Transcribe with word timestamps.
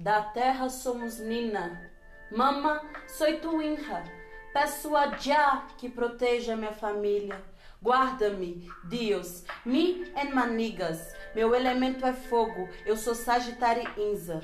Da 0.00 0.22
terra 0.22 0.70
somos 0.70 1.18
Nina. 1.18 1.90
Mama, 2.34 2.80
sou 3.06 3.38
tu 3.38 3.60
hija. 3.60 4.02
Peço 4.50 4.96
a 4.96 5.08
Jah 5.18 5.66
que 5.76 5.90
proteja 5.90 6.56
minha 6.56 6.72
família. 6.72 7.38
Guarda-me, 7.82 8.66
Deus, 8.84 9.44
me 9.62 10.10
and 10.16 10.34
manigas. 10.34 11.14
Meu 11.34 11.54
elemento 11.54 12.06
é 12.06 12.14
fogo, 12.14 12.66
eu 12.86 12.96
sou 12.96 13.14
Sagitário 13.14 13.90
Inza. 13.98 14.40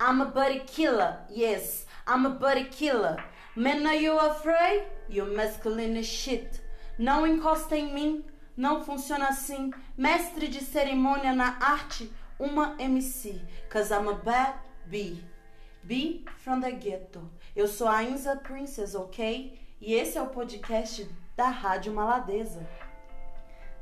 I'm 0.00 0.22
a 0.22 0.24
buddy 0.24 0.60
killer, 0.60 1.18
yes, 1.28 1.86
I'm 2.08 2.24
a 2.24 2.30
buddy 2.30 2.64
killer. 2.64 3.22
Man, 3.54 3.86
are 3.86 4.02
you 4.02 4.18
afraid? 4.18 4.84
You 5.10 5.26
masculine 5.26 5.98
as 5.98 6.06
shit. 6.06 6.62
Não 6.98 7.26
encosta 7.26 7.76
em 7.76 7.92
mim, 7.92 8.24
não 8.56 8.82
funciona 8.82 9.28
assim. 9.28 9.70
Mestre 9.94 10.48
de 10.48 10.64
cerimônia 10.64 11.34
na 11.34 11.58
arte, 11.60 12.10
uma 12.38 12.74
MC. 12.78 13.42
Cause 13.68 13.92
I'm 13.92 14.08
a 14.08 14.14
bad 14.14 14.65
bee. 14.86 15.24
Bee 15.82 16.24
from 16.38 16.60
the 16.60 16.70
ghetto. 16.70 17.28
Eu 17.54 17.66
sou 17.66 17.88
a 17.88 18.02
Inza 18.02 18.36
Princess, 18.36 18.94
ok? 18.94 19.58
E 19.80 19.94
esse 19.94 20.16
é 20.16 20.22
o 20.22 20.28
podcast 20.28 21.08
da 21.36 21.48
Rádio 21.48 21.92
Maladeza. 21.92 22.66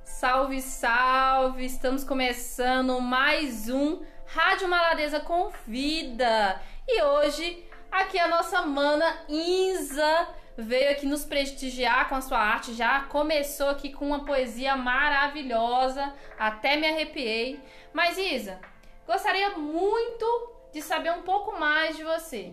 Salve, 0.02 0.60
salve! 0.60 1.64
Estamos 1.64 2.04
começando 2.04 3.00
mais 3.00 3.68
um 3.68 4.02
Rádio 4.26 4.68
Maladeza 4.68 5.20
Convida. 5.20 6.60
E 6.88 7.02
hoje, 7.02 7.66
aqui 7.90 8.18
a 8.18 8.28
nossa 8.28 8.62
mana 8.62 9.24
Inza 9.28 10.28
veio 10.56 10.90
aqui 10.90 11.06
nos 11.06 11.24
prestigiar 11.24 12.08
com 12.08 12.14
a 12.14 12.20
sua 12.20 12.38
arte. 12.38 12.74
Já 12.74 13.00
começou 13.02 13.68
aqui 13.68 13.92
com 13.92 14.06
uma 14.06 14.24
poesia 14.24 14.76
maravilhosa, 14.76 16.14
até 16.38 16.76
me 16.76 16.86
arrepiei. 16.86 17.60
Mas 17.92 18.16
Isa, 18.16 18.58
gostaria 19.06 19.50
muito 19.50 20.53
de 20.74 20.82
saber 20.82 21.12
um 21.12 21.22
pouco 21.22 21.56
mais 21.56 21.96
de 21.96 22.02
você. 22.02 22.52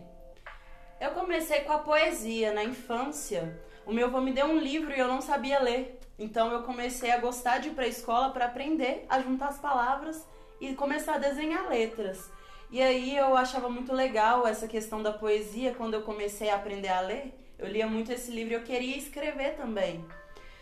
Eu 1.00 1.10
comecei 1.10 1.62
com 1.62 1.74
a 1.74 1.80
poesia 1.80 2.54
na 2.54 2.64
infância. 2.64 3.60
O 3.84 3.92
meu 3.92 4.06
avô 4.06 4.22
me 4.22 4.32
deu 4.32 4.46
um 4.46 4.60
livro 4.60 4.94
e 4.94 5.00
eu 5.00 5.08
não 5.08 5.20
sabia 5.20 5.60
ler. 5.60 6.00
Então 6.20 6.52
eu 6.52 6.62
comecei 6.62 7.10
a 7.10 7.18
gostar 7.18 7.58
de 7.58 7.70
ir 7.70 7.72
para 7.72 7.86
a 7.86 7.88
escola 7.88 8.30
para 8.30 8.46
aprender 8.46 9.08
a 9.10 9.20
juntar 9.20 9.48
as 9.48 9.58
palavras 9.58 10.24
e 10.60 10.76
começar 10.76 11.16
a 11.16 11.18
desenhar 11.18 11.68
letras. 11.68 12.30
E 12.70 12.80
aí 12.80 13.18
eu 13.18 13.36
achava 13.36 13.68
muito 13.68 13.92
legal 13.92 14.46
essa 14.46 14.68
questão 14.68 15.02
da 15.02 15.12
poesia 15.12 15.74
quando 15.74 15.96
eu 15.96 16.04
comecei 16.04 16.52
a 16.52 16.56
aprender 16.58 16.90
a 16.90 17.02
ler. 17.02 17.34
Eu 17.58 17.68
lia 17.68 17.88
muito 17.88 18.12
esse 18.12 18.30
livro 18.30 18.54
e 18.54 18.56
eu 18.56 18.64
queria 18.64 18.98
escrever 18.98 19.56
também. 19.56 20.06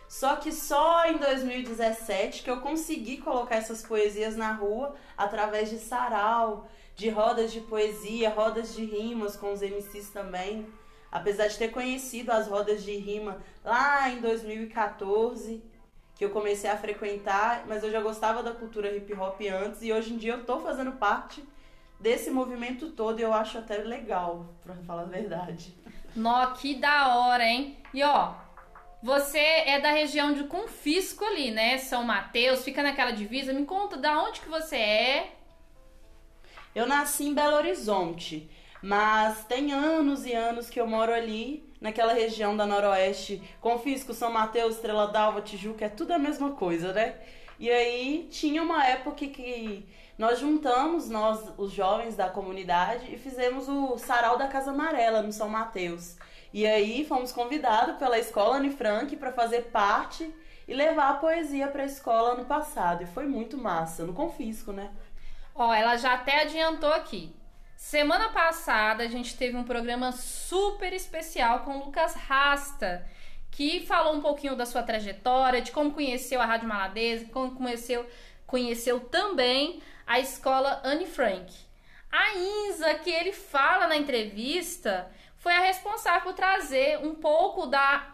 Só 0.07 0.37
que 0.37 0.53
só 0.53 1.05
em 1.05 1.17
2017 1.17 2.41
que 2.41 2.49
eu 2.49 2.61
consegui 2.61 3.17
colocar 3.17 3.57
essas 3.57 3.83
poesias 3.83 4.37
na 4.37 4.53
rua 4.53 4.95
através 5.17 5.69
de 5.69 5.77
sarau, 5.77 6.69
de 6.99 7.09
rodas 7.09 7.53
de 7.53 7.61
poesia, 7.61 8.29
rodas 8.29 8.75
de 8.75 8.83
rimas 8.83 9.37
com 9.37 9.53
os 9.53 9.61
MCs 9.61 10.09
também. 10.09 10.67
Apesar 11.09 11.47
de 11.47 11.57
ter 11.57 11.69
conhecido 11.69 12.29
as 12.29 12.45
rodas 12.45 12.83
de 12.83 12.93
rima 12.97 13.37
lá 13.63 14.09
em 14.09 14.19
2014, 14.19 15.63
que 16.13 16.25
eu 16.25 16.29
comecei 16.29 16.69
a 16.69 16.75
frequentar, 16.75 17.63
mas 17.67 17.83
eu 17.83 17.89
já 17.89 18.01
gostava 18.01 18.43
da 18.43 18.51
cultura 18.51 18.93
hip 18.93 19.13
hop 19.13 19.39
antes 19.49 19.81
e 19.81 19.93
hoje 19.93 20.13
em 20.13 20.17
dia 20.17 20.33
eu 20.33 20.43
tô 20.43 20.59
fazendo 20.59 20.91
parte 20.91 21.41
desse 21.97 22.29
movimento 22.29 22.89
todo 22.89 23.17
e 23.17 23.23
eu 23.23 23.33
acho 23.33 23.57
até 23.57 23.77
legal, 23.77 24.53
pra 24.61 24.75
falar 24.85 25.03
a 25.03 25.05
verdade. 25.05 25.73
Nó, 26.13 26.47
que 26.47 26.75
da 26.75 27.15
hora, 27.15 27.45
hein? 27.45 27.77
E 27.93 28.03
ó, 28.03 28.33
você 29.01 29.39
é 29.39 29.79
da 29.79 29.91
região 29.91 30.33
de 30.33 30.43
Confisco 30.43 31.23
ali, 31.23 31.49
né? 31.49 31.77
São 31.77 32.03
Mateus, 32.03 32.61
fica 32.61 32.83
naquela 32.83 33.11
divisa. 33.11 33.53
Me 33.53 33.65
conta 33.65 33.95
da 33.95 34.21
onde 34.21 34.41
que 34.41 34.49
você 34.49 34.75
é? 34.75 35.38
Eu 36.75 36.85
nasci 36.85 37.25
em 37.25 37.33
Belo 37.33 37.55
Horizonte, 37.55 38.49
mas 38.81 39.43
tem 39.45 39.73
anos 39.73 40.25
e 40.25 40.33
anos 40.33 40.69
que 40.69 40.79
eu 40.79 40.85
moro 40.85 41.11
ali, 41.11 41.67
naquela 41.81 42.13
região 42.13 42.55
da 42.55 42.65
Noroeste. 42.65 43.41
Confisco, 43.59 44.13
São 44.13 44.31
Mateus, 44.31 44.75
Estrela 44.75 45.07
d'Alva, 45.07 45.41
Tijuca, 45.41 45.85
é 45.85 45.89
tudo 45.89 46.11
a 46.11 46.19
mesma 46.19 46.51
coisa, 46.51 46.93
né? 46.93 47.15
E 47.59 47.69
aí 47.69 48.27
tinha 48.31 48.61
uma 48.61 48.85
época 48.85 49.25
que 49.27 49.85
nós 50.17 50.39
juntamos, 50.39 51.09
nós, 51.09 51.51
os 51.57 51.71
jovens 51.71 52.15
da 52.15 52.29
comunidade, 52.29 53.13
e 53.13 53.17
fizemos 53.17 53.67
o 53.67 53.97
Sarau 53.97 54.37
da 54.37 54.47
Casa 54.47 54.71
Amarela, 54.71 55.21
no 55.21 55.31
São 55.31 55.49
Mateus. 55.49 56.17
E 56.53 56.67
aí 56.67 57.05
fomos 57.05 57.31
convidados 57.31 57.97
pela 57.97 58.19
escola 58.19 58.57
Anne 58.57 58.69
Frank 58.69 59.15
para 59.15 59.31
fazer 59.31 59.71
parte 59.71 60.33
e 60.67 60.73
levar 60.73 61.09
a 61.09 61.13
poesia 61.15 61.67
para 61.67 61.83
a 61.83 61.85
escola 61.85 62.33
ano 62.33 62.45
passado. 62.45 63.03
E 63.03 63.07
foi 63.07 63.25
muito 63.25 63.57
massa, 63.57 64.05
no 64.05 64.13
confisco, 64.13 64.71
né? 64.71 64.91
Ó, 65.61 65.73
ela 65.73 65.97
já 65.97 66.13
até 66.13 66.43
adiantou 66.43 66.93
aqui. 66.93 67.35
Semana 67.75 68.29
passada 68.29 69.03
a 69.03 69.07
gente 69.07 69.35
teve 69.35 69.57
um 69.57 69.65
programa 69.65 70.13
super 70.13 70.93
especial 70.93 71.65
com 71.65 71.71
o 71.71 71.85
Lucas 71.85 72.15
Rasta, 72.15 73.05
que 73.51 73.85
falou 73.85 74.15
um 74.15 74.21
pouquinho 74.21 74.55
da 74.55 74.65
sua 74.65 74.83
trajetória, 74.83 75.61
de 75.61 75.73
como 75.73 75.91
conheceu 75.91 76.39
a 76.39 76.45
Rádio 76.45 76.69
Maladeza, 76.69 77.25
como 77.25 77.57
conheceu, 77.57 78.09
conheceu 78.47 79.01
também 79.01 79.83
a 80.07 80.17
escola 80.17 80.79
Anne 80.81 81.05
Frank. 81.05 81.53
A 82.09 82.37
Inza, 82.37 82.93
que 82.95 83.09
ele 83.09 83.33
fala 83.33 83.85
na 83.85 83.97
entrevista, 83.97 85.11
foi 85.35 85.51
a 85.51 85.59
responsável 85.59 86.21
por 86.21 86.33
trazer 86.35 86.99
um 87.05 87.15
pouco 87.15 87.65
da 87.65 88.09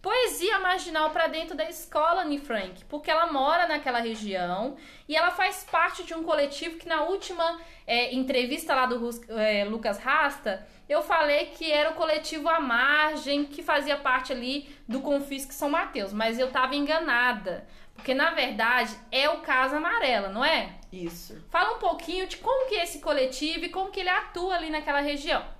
poesia 0.00 0.58
marginal 0.60 1.10
para 1.10 1.26
dentro 1.26 1.56
da 1.56 1.68
escola 1.68 2.22
Anne 2.22 2.38
Frank, 2.38 2.84
porque 2.84 3.10
ela 3.10 3.32
mora 3.32 3.66
naquela 3.66 4.00
região 4.00 4.76
e 5.08 5.16
ela 5.16 5.30
faz 5.30 5.66
parte 5.70 6.04
de 6.04 6.14
um 6.14 6.22
coletivo 6.22 6.78
que 6.78 6.88
na 6.88 7.02
última 7.02 7.60
é, 7.86 8.14
entrevista 8.14 8.74
lá 8.74 8.86
do 8.86 9.10
é, 9.30 9.64
Lucas 9.64 9.98
Rasta, 9.98 10.66
eu 10.88 11.02
falei 11.02 11.46
que 11.46 11.70
era 11.70 11.90
o 11.90 11.94
coletivo 11.94 12.48
à 12.48 12.60
margem, 12.60 13.44
que 13.44 13.62
fazia 13.62 13.96
parte 13.96 14.32
ali 14.32 14.74
do 14.86 15.00
Confisque 15.00 15.52
São 15.52 15.68
Mateus, 15.68 16.12
mas 16.12 16.38
eu 16.38 16.50
tava 16.50 16.76
enganada, 16.76 17.66
porque 17.94 18.14
na 18.14 18.30
verdade 18.30 18.96
é 19.10 19.28
o 19.28 19.40
Casa 19.40 19.76
Amarela, 19.76 20.28
não 20.28 20.44
é? 20.44 20.76
Isso. 20.92 21.44
Fala 21.50 21.76
um 21.76 21.78
pouquinho 21.78 22.26
de 22.26 22.38
como 22.38 22.68
que 22.68 22.76
é 22.76 22.84
esse 22.84 23.00
coletivo 23.00 23.64
e 23.64 23.68
como 23.68 23.90
que 23.90 24.00
ele 24.00 24.08
atua 24.08 24.54
ali 24.54 24.70
naquela 24.70 25.00
região 25.00 25.57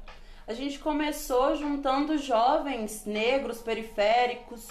a 0.49 0.55
gente 0.55 0.79
começou 0.79 1.55
juntando 1.57 2.17
jovens 2.17 3.05
negros 3.05 3.61
periféricos, 3.61 4.67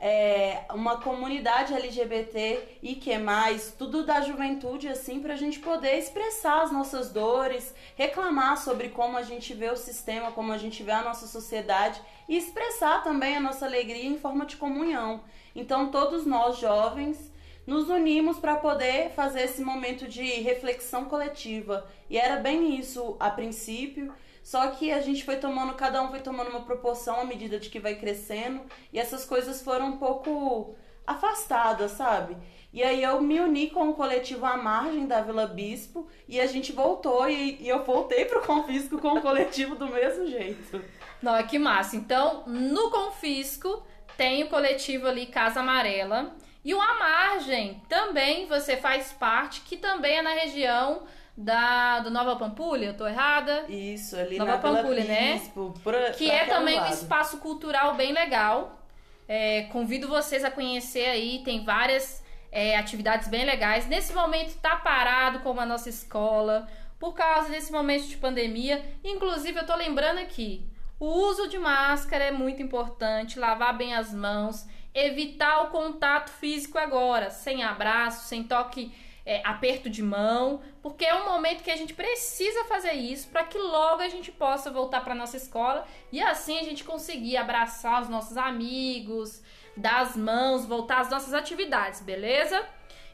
é, 0.00 0.62
uma 0.72 1.00
comunidade 1.00 1.74
LGBT 1.74 2.78
e 2.80 2.94
que 2.94 3.18
mais, 3.18 3.74
tudo 3.76 4.06
da 4.06 4.20
juventude 4.20 4.86
assim, 4.86 5.18
para 5.18 5.34
a 5.34 5.36
gente 5.36 5.58
poder 5.58 5.98
expressar 5.98 6.62
as 6.62 6.70
nossas 6.70 7.10
dores, 7.10 7.74
reclamar 7.96 8.56
sobre 8.56 8.90
como 8.90 9.16
a 9.16 9.22
gente 9.22 9.52
vê 9.52 9.68
o 9.68 9.76
sistema, 9.76 10.30
como 10.30 10.52
a 10.52 10.58
gente 10.58 10.84
vê 10.84 10.92
a 10.92 11.02
nossa 11.02 11.26
sociedade 11.26 12.00
e 12.28 12.36
expressar 12.36 13.02
também 13.02 13.36
a 13.36 13.40
nossa 13.40 13.66
alegria 13.66 14.06
em 14.06 14.18
forma 14.18 14.46
de 14.46 14.56
comunhão. 14.56 15.24
Então, 15.56 15.90
todos 15.90 16.24
nós 16.24 16.58
jovens 16.58 17.32
nos 17.66 17.88
unimos 17.90 18.38
para 18.38 18.54
poder 18.54 19.10
fazer 19.10 19.42
esse 19.42 19.60
momento 19.60 20.06
de 20.06 20.22
reflexão 20.40 21.06
coletiva. 21.06 21.84
E 22.08 22.16
era 22.16 22.36
bem 22.36 22.78
isso 22.78 23.16
a 23.18 23.28
princípio. 23.28 24.14
Só 24.46 24.68
que 24.68 24.92
a 24.92 25.00
gente 25.00 25.24
foi 25.24 25.38
tomando, 25.38 25.74
cada 25.74 26.00
um 26.00 26.08
foi 26.08 26.20
tomando 26.20 26.50
uma 26.50 26.60
proporção 26.60 27.20
à 27.20 27.24
medida 27.24 27.58
de 27.58 27.68
que 27.68 27.80
vai 27.80 27.96
crescendo, 27.96 28.60
e 28.92 28.98
essas 29.00 29.24
coisas 29.24 29.60
foram 29.60 29.86
um 29.86 29.96
pouco 29.96 30.76
afastadas, 31.04 31.90
sabe? 31.90 32.36
E 32.72 32.80
aí 32.80 33.02
eu 33.02 33.20
me 33.20 33.40
uni 33.40 33.70
com 33.70 33.88
o 33.88 33.94
coletivo 33.94 34.46
à 34.46 34.56
margem 34.56 35.04
da 35.04 35.20
Vila 35.20 35.48
Bispo 35.48 36.06
e 36.28 36.40
a 36.40 36.46
gente 36.46 36.70
voltou 36.70 37.28
e, 37.28 37.60
e 37.60 37.68
eu 37.68 37.82
voltei 37.82 38.24
pro 38.24 38.40
Confisco 38.40 39.00
com 39.00 39.14
o 39.14 39.20
coletivo 39.20 39.74
do 39.74 39.88
mesmo 39.88 40.28
jeito. 40.28 40.80
Não, 41.20 41.44
que 41.44 41.58
massa. 41.58 41.96
Então, 41.96 42.44
no 42.46 42.88
Confisco 42.88 43.82
tem 44.16 44.44
o 44.44 44.48
coletivo 44.48 45.08
ali 45.08 45.26
Casa 45.26 45.58
Amarela 45.58 46.36
e 46.64 46.72
o 46.72 46.80
à 46.80 46.94
margem 46.94 47.82
também 47.88 48.46
você 48.46 48.76
faz 48.76 49.12
parte, 49.12 49.62
que 49.62 49.76
também 49.76 50.18
é 50.18 50.22
na 50.22 50.34
região 50.34 51.02
da 51.36 52.00
do 52.00 52.10
Nova 52.10 52.36
Pampulha, 52.36 52.86
eu 52.86 52.96
tô 52.96 53.06
errada? 53.06 53.64
Isso, 53.68 54.16
ali 54.16 54.38
Nova 54.38 54.52
na 54.52 54.58
Pampulha, 54.58 55.04
né? 55.04 55.42
Pra, 55.84 56.12
que 56.12 56.30
é 56.30 56.46
também 56.46 56.76
lado. 56.76 56.88
um 56.88 56.92
espaço 56.92 57.38
cultural 57.38 57.94
bem 57.94 58.12
legal. 58.12 58.80
É, 59.28 59.64
convido 59.64 60.08
vocês 60.08 60.44
a 60.44 60.50
conhecer 60.50 61.06
aí, 61.06 61.42
tem 61.44 61.64
várias 61.64 62.24
é, 62.50 62.76
atividades 62.78 63.28
bem 63.28 63.44
legais. 63.44 63.86
Nesse 63.86 64.14
momento 64.14 64.56
tá 64.60 64.76
parado 64.76 65.40
como 65.40 65.60
a 65.60 65.66
nossa 65.66 65.90
escola, 65.90 66.66
por 66.98 67.12
causa 67.12 67.50
desse 67.50 67.70
momento 67.70 68.06
de 68.06 68.16
pandemia. 68.16 68.82
Inclusive, 69.04 69.58
eu 69.58 69.66
tô 69.66 69.74
lembrando 69.74 70.18
aqui, 70.18 70.64
o 70.98 71.06
uso 71.06 71.48
de 71.48 71.58
máscara 71.58 72.24
é 72.24 72.30
muito 72.30 72.62
importante, 72.62 73.38
lavar 73.38 73.76
bem 73.76 73.94
as 73.94 74.14
mãos, 74.14 74.66
evitar 74.94 75.64
o 75.64 75.68
contato 75.68 76.30
físico 76.30 76.78
agora, 76.78 77.28
sem 77.28 77.62
abraço, 77.62 78.26
sem 78.26 78.42
toque 78.42 78.94
é, 79.26 79.42
aperto 79.44 79.90
de 79.90 80.02
mão, 80.02 80.62
porque 80.80 81.04
é 81.04 81.12
um 81.12 81.24
momento 81.24 81.64
que 81.64 81.70
a 81.70 81.76
gente 81.76 81.92
precisa 81.92 82.64
fazer 82.66 82.92
isso 82.92 83.28
para 83.28 83.42
que 83.42 83.58
logo 83.58 84.00
a 84.00 84.08
gente 84.08 84.30
possa 84.30 84.70
voltar 84.70 85.02
para 85.02 85.16
nossa 85.16 85.36
escola 85.36 85.84
e 86.12 86.22
assim 86.22 86.60
a 86.60 86.62
gente 86.62 86.84
conseguir 86.84 87.36
abraçar 87.36 88.00
os 88.00 88.08
nossos 88.08 88.36
amigos, 88.36 89.42
dar 89.76 90.02
as 90.02 90.16
mãos, 90.16 90.64
voltar 90.64 91.00
às 91.00 91.10
nossas 91.10 91.34
atividades, 91.34 92.00
beleza? 92.00 92.64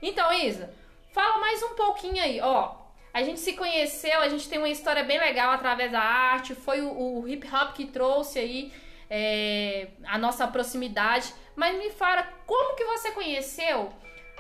Então, 0.03 0.31
Isa, 0.35 0.75
fala 1.13 1.39
mais 1.39 1.63
um 1.63 1.75
pouquinho 1.75 2.23
aí, 2.23 2.41
ó. 2.43 2.83
A 3.15 3.23
gente 3.23 3.41
se 3.41 3.55
conheceu, 3.55 4.21
a 4.21 4.29
gente 4.29 4.49
tem 4.49 4.59
uma 4.59 4.69
história 4.69 5.05
bem 5.05 5.19
legal 5.19 5.51
através 5.53 5.93
da 5.93 6.01
arte. 6.01 6.55
Foi 6.55 6.81
o, 6.81 7.21
o 7.21 7.29
hip 7.29 7.47
hop 7.47 7.75
que 7.75 7.87
trouxe 7.87 8.39
aí 8.39 8.73
é, 9.09 9.89
a 10.07 10.17
nossa 10.17 10.47
proximidade. 10.49 11.35
Mas 11.55 11.77
me 11.77 11.91
fala, 11.91 12.23
como 12.47 12.75
que 12.75 12.85
você 12.85 13.11
conheceu 13.11 13.93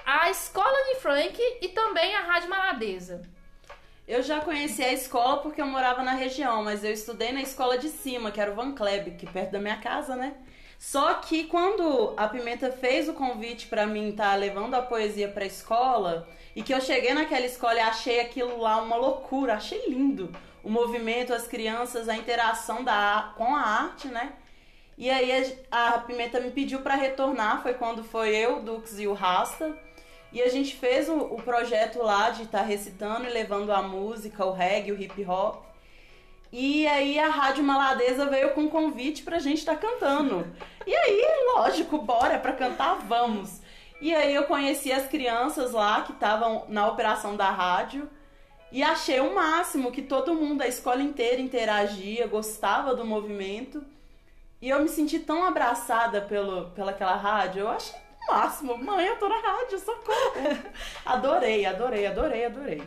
a 0.04 0.31
escola 0.31 0.76
de 0.88 1.00
Frank 1.00 1.40
e 1.60 1.69
também 1.69 2.14
a 2.14 2.20
Rádio 2.20 2.50
Maladeza? 2.50 3.22
Eu 4.06 4.22
já 4.22 4.40
conheci 4.40 4.82
a 4.82 4.93
escola 4.93 5.38
porque 5.38 5.62
eu 5.62 5.66
morava 5.66 6.02
na 6.02 6.12
região, 6.12 6.64
mas 6.64 6.82
eu 6.82 6.93
estudei 6.93 7.32
na 7.32 7.40
escola 7.40 7.78
de 7.78 7.88
cima, 7.88 8.31
que 8.31 8.40
era 8.40 8.50
o 8.50 8.54
Van 8.54 8.72
Kleb, 8.72 9.12
que 9.12 9.26
é 9.26 9.31
perto 9.31 9.52
da 9.52 9.60
minha 9.60 9.76
casa, 9.78 10.16
né? 10.16 10.34
Só 10.78 11.14
que 11.14 11.44
quando 11.44 12.12
a 12.16 12.26
Pimenta 12.26 12.72
fez 12.72 13.08
o 13.08 13.14
convite 13.14 13.69
para 13.69 13.87
mim 13.87 14.10
estar 14.10 14.32
tá 14.32 14.37
levando 14.37 14.75
a 14.75 14.82
poesia 14.82 15.28
para 15.28 15.44
a 15.44 15.46
escola, 15.46 16.28
e 16.56 16.62
que 16.62 16.75
eu 16.75 16.81
cheguei 16.81 17.14
naquela 17.14 17.46
escola 17.46 17.76
e 17.76 17.81
achei 17.81 18.20
aquilo 18.20 18.58
lá 18.60 18.82
uma 18.82 18.96
loucura, 18.96 19.55
achei 19.55 19.88
lindo. 19.88 20.34
O 20.64 20.69
movimento, 20.69 21.32
as 21.32 21.46
crianças, 21.46 22.08
a 22.08 22.16
interação 22.16 22.82
da, 22.82 23.32
com 23.37 23.55
a 23.55 23.60
arte, 23.60 24.08
né? 24.08 24.32
E 24.98 25.08
aí 25.08 25.56
a, 25.70 25.88
a 25.88 25.98
Pimenta 26.00 26.40
me 26.40 26.50
pediu 26.50 26.81
para 26.81 26.96
retornar, 26.96 27.62
foi 27.62 27.75
quando 27.75 28.05
foi 28.05 28.37
eu, 28.37 28.60
Dux 28.62 28.98
e 28.98 29.06
o 29.06 29.14
Rasta. 29.14 29.76
E 30.32 30.40
a 30.40 30.49
gente 30.49 30.75
fez 30.75 31.08
o, 31.08 31.14
o 31.14 31.43
projeto 31.43 32.02
lá 32.02 32.31
de 32.31 32.44
estar 32.44 32.61
tá 32.61 32.64
recitando 32.64 33.26
e 33.26 33.31
levando 33.31 33.70
a 33.70 33.82
música, 33.82 34.44
o 34.46 34.52
reggae, 34.52 34.93
o 34.93 35.00
hip 35.00 35.25
hop. 35.26 35.62
E 36.50 36.87
aí 36.87 37.19
a 37.19 37.29
Rádio 37.29 37.64
Maladeza 37.64 38.26
veio 38.26 38.50
com 38.50 38.62
um 38.62 38.69
convite 38.69 39.23
pra 39.23 39.38
gente 39.38 39.58
estar 39.58 39.76
tá 39.76 39.87
cantando. 39.87 40.46
E 40.87 40.94
aí, 40.94 41.25
lógico, 41.55 41.99
bora 41.99 42.38
pra 42.38 42.52
cantar, 42.52 42.96
vamos. 43.06 43.61
E 44.00 44.14
aí 44.14 44.34
eu 44.34 44.44
conheci 44.44 44.90
as 44.90 45.06
crianças 45.06 45.73
lá 45.73 46.02
que 46.02 46.12
estavam 46.12 46.64
na 46.69 46.88
operação 46.88 47.37
da 47.37 47.50
rádio 47.50 48.11
e 48.70 48.82
achei 48.82 49.20
o 49.20 49.34
máximo 49.34 49.93
que 49.93 50.02
todo 50.02 50.34
mundo, 50.34 50.62
a 50.62 50.67
escola 50.67 51.02
inteira 51.02 51.40
interagia, 51.40 52.26
gostava 52.26 52.96
do 52.96 53.05
movimento. 53.05 53.84
E 54.61 54.69
eu 54.70 54.81
me 54.81 54.88
senti 54.88 55.19
tão 55.19 55.44
abraçada 55.44 56.23
pelo, 56.23 56.70
pelaquela 56.70 57.17
rádio, 57.17 57.61
eu 57.61 57.69
achei 57.69 58.00
máximo. 58.28 58.76
Mãe, 58.78 59.06
eu 59.06 59.19
tô 59.19 59.28
na 59.28 59.40
rádio, 59.40 59.78
socorro. 59.78 60.58
adorei, 61.04 61.66
adorei, 61.66 62.06
adorei, 62.06 62.44
adorei. 62.46 62.82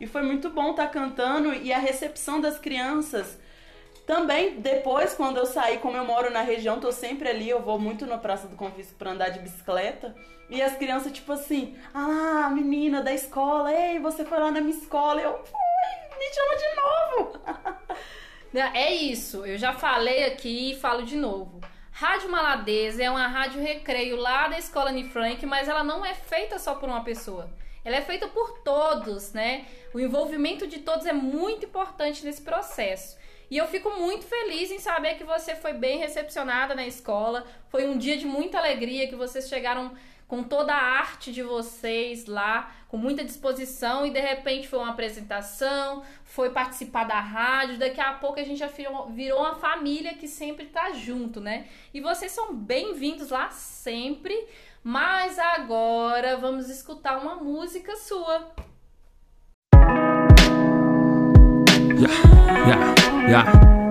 E 0.00 0.06
foi 0.06 0.22
muito 0.22 0.50
bom 0.50 0.70
estar 0.70 0.86
tá 0.86 0.92
cantando 0.92 1.52
e 1.52 1.72
a 1.72 1.78
recepção 1.78 2.40
das 2.40 2.58
crianças. 2.58 3.38
Também, 4.06 4.60
depois, 4.60 5.14
quando 5.14 5.36
eu 5.36 5.46
saí, 5.46 5.78
como 5.78 5.96
eu 5.96 6.04
moro 6.04 6.30
na 6.30 6.40
região, 6.40 6.80
tô 6.80 6.90
sempre 6.90 7.28
ali, 7.28 7.48
eu 7.48 7.62
vou 7.62 7.78
muito 7.78 8.06
na 8.06 8.18
Praça 8.18 8.48
do 8.48 8.56
Confisco 8.56 8.94
pra 8.94 9.12
andar 9.12 9.28
de 9.28 9.38
bicicleta. 9.38 10.14
E 10.48 10.60
as 10.60 10.74
crianças, 10.76 11.12
tipo 11.12 11.32
assim, 11.32 11.76
ah, 11.94 12.50
menina 12.52 13.02
da 13.02 13.14
escola, 13.14 13.72
ei, 13.72 14.00
você 14.00 14.24
foi 14.24 14.38
lá 14.40 14.50
na 14.50 14.60
minha 14.60 14.76
escola. 14.76 15.20
Eu, 15.20 15.44
fui, 15.44 16.18
me 16.18 16.34
chama 16.34 16.56
de 16.56 16.76
novo. 16.76 17.40
É 18.52 18.92
isso, 18.92 19.46
eu 19.46 19.56
já 19.56 19.72
falei 19.72 20.24
aqui 20.24 20.72
e 20.72 20.74
falo 20.80 21.04
de 21.04 21.14
novo. 21.14 21.59
Rádio 22.00 22.30
Maladeza 22.30 23.02
é 23.02 23.10
uma 23.10 23.26
rádio 23.26 23.60
recreio 23.60 24.16
lá 24.16 24.48
da 24.48 24.58
Escola 24.58 24.88
Anne 24.88 25.04
Frank, 25.04 25.44
mas 25.44 25.68
ela 25.68 25.84
não 25.84 26.02
é 26.02 26.14
feita 26.14 26.58
só 26.58 26.74
por 26.74 26.88
uma 26.88 27.04
pessoa. 27.04 27.50
Ela 27.84 27.96
é 27.96 28.00
feita 28.00 28.26
por 28.26 28.60
todos, 28.60 29.34
né? 29.34 29.66
O 29.92 30.00
envolvimento 30.00 30.66
de 30.66 30.78
todos 30.78 31.04
é 31.04 31.12
muito 31.12 31.66
importante 31.66 32.24
nesse 32.24 32.40
processo. 32.40 33.18
E 33.50 33.58
eu 33.58 33.66
fico 33.66 33.90
muito 33.90 34.24
feliz 34.24 34.70
em 34.70 34.78
saber 34.78 35.16
que 35.16 35.24
você 35.24 35.54
foi 35.54 35.74
bem 35.74 35.98
recepcionada 35.98 36.74
na 36.74 36.86
escola. 36.86 37.44
Foi 37.68 37.86
um 37.86 37.98
dia 37.98 38.16
de 38.16 38.24
muita 38.24 38.56
alegria 38.56 39.06
que 39.06 39.14
vocês 39.14 39.46
chegaram 39.46 39.92
com 40.30 40.44
toda 40.44 40.72
a 40.72 40.80
arte 40.80 41.32
de 41.32 41.42
vocês 41.42 42.26
lá, 42.26 42.70
com 42.86 42.96
muita 42.96 43.24
disposição 43.24 44.06
e 44.06 44.12
de 44.12 44.20
repente 44.20 44.68
foi 44.68 44.78
uma 44.78 44.90
apresentação, 44.90 46.04
foi 46.22 46.50
participar 46.50 47.02
da 47.02 47.18
rádio, 47.18 47.80
daqui 47.80 48.00
a 48.00 48.12
pouco 48.12 48.38
a 48.38 48.44
gente 48.44 48.60
já 48.60 48.68
virou 49.08 49.40
uma 49.40 49.56
família 49.56 50.14
que 50.14 50.28
sempre 50.28 50.66
tá 50.66 50.92
junto, 50.92 51.40
né? 51.40 51.66
E 51.92 52.00
vocês 52.00 52.30
são 52.30 52.54
bem-vindos 52.54 53.30
lá 53.30 53.50
sempre, 53.50 54.46
mas 54.84 55.36
agora 55.36 56.36
vamos 56.36 56.70
escutar 56.70 57.18
uma 57.18 57.34
música 57.34 57.96
sua. 57.96 58.54
Yeah, 61.98 62.94
yeah, 63.26 63.28
yeah. 63.28 63.89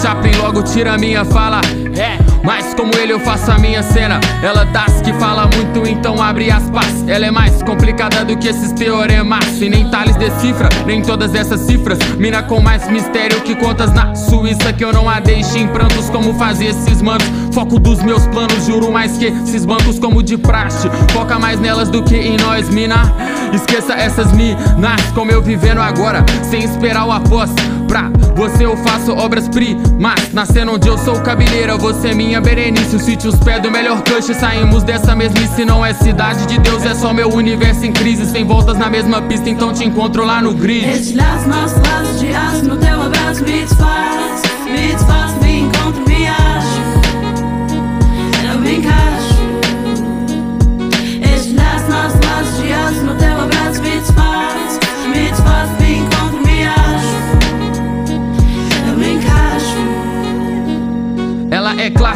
Chaplin, 0.00 0.34
logo 0.38 0.62
tira 0.62 0.96
minha 0.96 1.26
fala. 1.26 1.60
É, 1.94 2.16
mas 2.42 2.72
como 2.72 2.94
ele 2.94 3.12
eu 3.12 3.20
faço 3.20 3.52
a 3.52 3.58
minha 3.58 3.82
cena. 3.82 4.18
Ela 4.42 4.64
das 4.64 5.02
que 5.02 5.12
fala 5.14 5.46
muito, 5.54 5.86
então 5.86 6.22
abre 6.22 6.50
aspas. 6.50 7.06
Ela 7.06 7.26
é 7.26 7.30
mais 7.30 7.62
complicada 7.62 8.24
do 8.24 8.34
que 8.38 8.48
esses 8.48 8.72
teoremas. 8.72 9.60
E 9.60 9.68
nem 9.68 9.90
Thales 9.90 10.16
decifra, 10.16 10.70
nem 10.86 11.02
todas 11.02 11.34
essas 11.34 11.60
cifras. 11.60 11.98
Mina 12.16 12.42
com 12.42 12.60
mais 12.60 12.88
mistério 12.88 13.42
que 13.42 13.54
contas 13.54 13.92
na 13.92 14.14
Suíça. 14.14 14.72
Que 14.72 14.84
eu 14.84 14.92
não 14.92 15.08
a 15.08 15.20
deixe 15.20 15.58
em 15.58 15.68
prantos 15.68 16.08
como 16.08 16.32
fazia 16.34 16.70
esses 16.70 17.02
manos. 17.02 17.28
Foco 17.52 17.78
dos 17.78 18.02
meus 18.02 18.26
planos, 18.28 18.64
juro 18.64 18.90
mais 18.90 19.18
que 19.18 19.26
esses 19.26 19.66
bancos 19.66 19.98
como 19.98 20.22
de 20.22 20.38
praxe. 20.38 20.88
Foca 21.12 21.38
mais 21.38 21.60
nelas 21.60 21.90
do 21.90 22.02
que 22.02 22.16
em 22.16 22.38
nós, 22.38 22.70
mina. 22.70 23.12
Esqueça 23.52 23.92
essas 23.94 24.32
minas, 24.32 25.02
como 25.14 25.30
eu 25.30 25.42
vivendo 25.42 25.80
agora, 25.80 26.24
sem 26.48 26.62
esperar 26.62 27.04
o 27.04 27.12
após. 27.12 27.50
Pra 27.90 28.08
você 28.36 28.64
eu 28.64 28.76
faço 28.76 29.10
obras-primas 29.10 30.32
Nascendo 30.32 30.74
onde 30.74 30.86
eu 30.86 30.96
sou 30.96 31.20
cabeleira 31.22 31.76
Você 31.76 32.10
é 32.10 32.14
minha 32.14 32.40
Berenice. 32.40 32.94
O 32.94 33.00
sítio 33.00 33.30
os 33.30 33.36
pés 33.40 33.60
do 33.60 33.68
melhor 33.68 34.00
cush 34.04 34.26
Saímos 34.36 34.84
dessa 34.84 35.16
mesmice 35.16 35.64
Não 35.64 35.84
é 35.84 35.92
cidade 35.92 36.46
de 36.46 36.56
Deus. 36.60 36.84
É 36.84 36.94
só 36.94 37.12
meu 37.12 37.28
universo 37.34 37.84
em 37.84 37.92
crise 37.92 38.26
Sem 38.26 38.44
voltas 38.44 38.78
na 38.78 38.88
mesma 38.88 39.20
pista 39.22 39.50
Então 39.50 39.72
te 39.72 39.84
encontro 39.84 40.24
lá 40.24 40.40
no 40.40 40.54
grid. 40.54 41.16
Laços, 41.16 41.46
nossos 41.48 41.78
laços 41.78 42.20
de 42.20 42.32
aço 42.32 42.64
No 42.64 42.76
teu 42.76 43.02
abraço. 43.02 43.42
Me 43.42 43.62
desfaz 43.62 44.42
Me 44.64 44.92
desfaz, 44.92 45.34
me 45.42 45.60
encontro, 45.62 46.09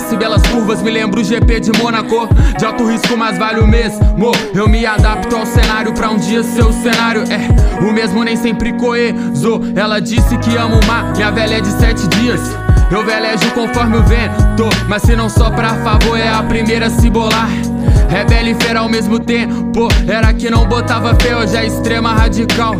É 0.04 0.06
classe, 0.06 0.16
belas 0.16 0.42
curvas, 0.48 0.82
me 0.82 0.90
lembro 0.90 1.22
o 1.22 1.24
GP 1.24 1.60
de 1.60 1.72
Mônaco. 1.78 2.28
De 2.58 2.64
alto 2.64 2.86
risco, 2.86 3.16
mas 3.16 3.38
vale 3.38 3.60
o 3.60 3.66
mesmo. 3.66 4.32
Eu 4.54 4.68
me 4.68 4.84
adapto 4.84 5.34
ao 5.34 5.46
cenário 5.46 5.94
pra 5.94 6.10
um 6.10 6.18
dia 6.18 6.42
seu 6.42 6.70
cenário 6.72 7.24
é 7.30 7.82
o 7.82 7.90
mesmo, 7.90 8.22
nem 8.22 8.36
sempre 8.36 8.74
coeso. 8.74 9.62
Ela 9.74 10.00
disse 10.00 10.36
que 10.38 10.56
amo 10.56 10.78
o 10.78 10.86
mar, 10.86 11.12
minha 11.16 11.30
velha 11.30 11.54
é 11.54 11.60
de 11.60 11.70
sete 11.70 12.06
dias. 12.08 12.40
Eu 12.90 13.04
velejo 13.04 13.50
conforme 13.54 13.96
o 13.96 14.02
vento, 14.02 14.68
mas 14.88 15.02
se 15.02 15.16
não 15.16 15.30
só 15.30 15.50
pra 15.50 15.70
favor, 15.76 16.18
é 16.18 16.28
a 16.28 16.42
primeira 16.42 16.88
a 16.88 16.90
se 16.90 17.08
bolar. 17.08 17.48
Rebelde 18.08 18.50
e 18.50 18.54
feira 18.62 18.80
ao 18.80 18.88
mesmo 18.88 19.18
tempo, 19.18 19.88
era 20.06 20.34
que 20.34 20.50
não 20.50 20.66
botava 20.66 21.14
fé, 21.14 21.34
hoje 21.34 21.56
é 21.56 21.66
extrema 21.66 22.12
radical. 22.12 22.74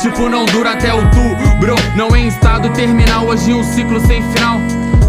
Tipo, 0.00 0.28
não 0.28 0.46
dura 0.46 0.72
até 0.72 0.92
outubro, 0.92 1.74
não 1.96 2.16
em 2.16 2.28
estado 2.28 2.70
terminal, 2.70 3.26
hoje 3.26 3.52
um 3.52 3.62
ciclo 3.62 4.00
sem 4.00 4.22
final. 4.32 4.58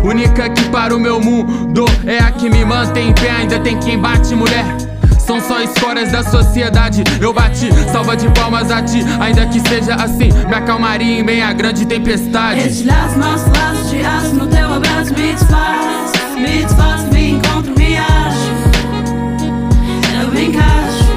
Única 0.03 0.50
que 0.50 0.65
para 0.65 0.93
o 0.93 1.00
meu 1.00 1.19
mundo 1.22 1.86
é 2.05 2.17
a 2.19 2.29
que 2.29 2.50
me 2.50 2.65
mantém 2.65 3.10
em 3.10 3.13
pé. 3.13 3.31
Ainda 3.31 3.60
tem 3.60 3.79
quem 3.79 3.98
bate, 3.98 4.36
mulher. 4.36 4.65
São 5.17 5.39
só 5.39 5.62
escórias 5.62 6.12
da 6.12 6.22
sociedade. 6.22 7.03
Eu 7.22 7.33
bati, 7.33 7.69
salva 7.89 8.15
de 8.17 8.27
palmas 8.31 8.69
a 8.69 8.81
ti. 8.81 9.00
Ainda 9.22 9.45
que 9.45 9.62
seja 9.62 9.95
assim, 9.95 10.29
me 10.48 10.53
acalmaria 10.53 11.19
em 11.19 11.24
meia 11.24 11.53
grande 11.53 11.86
tempestade. 11.86 12.60
Esses 12.60 12.86
laços, 12.86 13.15
nossos 13.15 13.48
laços 13.48 13.89
de 13.89 14.01
aço 14.05 14.36
no 14.36 14.48
teu 14.48 14.74
abraço 14.74 15.13
me 15.13 15.31
desfaz. 15.31 16.12
Me 16.36 16.63
desfaz, 16.63 17.03
me 17.05 17.31
encontro, 17.31 17.74
me 17.77 17.98
acho. 17.98 18.53
Eu 20.22 20.27
me 20.33 20.45
encaixo. 20.48 21.13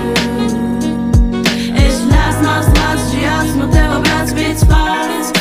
Esses 1.84 2.08
laços, 2.08 2.42
nossos 2.42 2.72
laços 2.80 3.10
de 3.10 3.24
aço 3.24 3.56
no 3.58 3.66
teu 3.66 3.92
abraço. 3.92 4.34
Me 4.36 4.44
desfaz, 4.44 5.32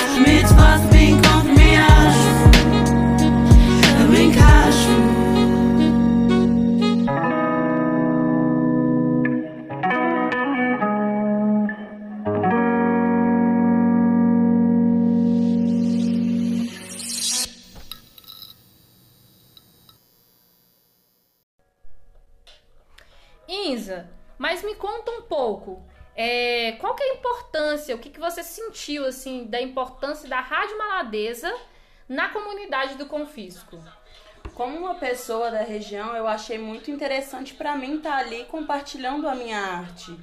é, 26.26 26.72
qual 26.80 26.96
que 26.96 27.04
é 27.04 27.12
a 27.12 27.14
importância, 27.14 27.96
o 27.96 28.00
que, 28.00 28.10
que 28.10 28.20
você 28.20 28.42
sentiu 28.42 29.06
assim 29.06 29.46
da 29.46 29.62
importância 29.62 30.28
da 30.28 30.40
Rádio 30.40 30.76
Maladeza 30.76 31.56
na 32.10 32.30
comunidade 32.30 32.96
do 32.96 33.06
Confisco? 33.06 33.80
Como 34.56 34.76
uma 34.76 34.96
pessoa 34.96 35.52
da 35.52 35.62
região, 35.62 36.16
eu 36.16 36.28
achei 36.28 36.58
muito 36.58 36.90
interessante 36.90 37.54
para 37.54 37.76
mim 37.76 37.98
estar 37.98 38.10
tá 38.10 38.18
ali 38.18 38.44
compartilhando 38.46 39.30
a 39.30 39.36
minha 39.36 39.60
arte. 39.60 40.18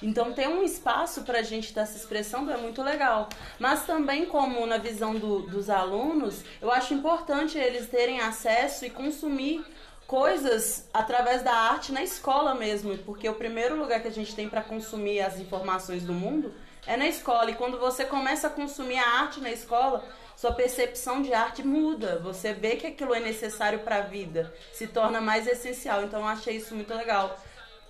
Então 0.00 0.32
ter 0.32 0.48
um 0.48 0.62
espaço 0.62 1.22
para 1.22 1.40
a 1.40 1.42
gente 1.42 1.64
estar 1.64 1.86
se 1.86 1.96
expressando 1.96 2.52
é 2.52 2.56
muito 2.56 2.80
legal. 2.80 3.28
Mas 3.58 3.84
também 3.84 4.26
como 4.26 4.64
na 4.64 4.78
visão 4.78 5.16
do, 5.16 5.40
dos 5.42 5.68
alunos, 5.68 6.44
eu 6.62 6.70
acho 6.70 6.94
importante 6.94 7.58
eles 7.58 7.88
terem 7.88 8.20
acesso 8.20 8.86
e 8.86 8.90
consumir 8.90 9.64
coisas 10.08 10.88
através 10.92 11.42
da 11.42 11.52
arte 11.52 11.92
na 11.92 12.02
escola 12.02 12.54
mesmo, 12.54 12.96
porque 12.98 13.28
o 13.28 13.34
primeiro 13.34 13.76
lugar 13.76 14.00
que 14.00 14.08
a 14.08 14.12
gente 14.12 14.34
tem 14.34 14.48
para 14.48 14.62
consumir 14.62 15.20
as 15.20 15.38
informações 15.38 16.02
do 16.02 16.14
mundo 16.14 16.54
é 16.86 16.96
na 16.96 17.06
escola. 17.06 17.50
E 17.50 17.54
quando 17.54 17.78
você 17.78 18.06
começa 18.06 18.46
a 18.46 18.50
consumir 18.50 18.96
a 18.96 19.06
arte 19.06 19.38
na 19.38 19.50
escola, 19.50 20.02
sua 20.34 20.52
percepção 20.52 21.20
de 21.20 21.34
arte 21.34 21.62
muda. 21.62 22.18
Você 22.20 22.54
vê 22.54 22.76
que 22.76 22.86
aquilo 22.86 23.14
é 23.14 23.20
necessário 23.20 23.80
para 23.80 23.96
a 23.96 24.00
vida, 24.00 24.50
se 24.72 24.86
torna 24.86 25.20
mais 25.20 25.46
essencial. 25.46 26.02
Então 26.02 26.20
eu 26.20 26.26
achei 26.26 26.56
isso 26.56 26.74
muito 26.74 26.94
legal. 26.94 27.38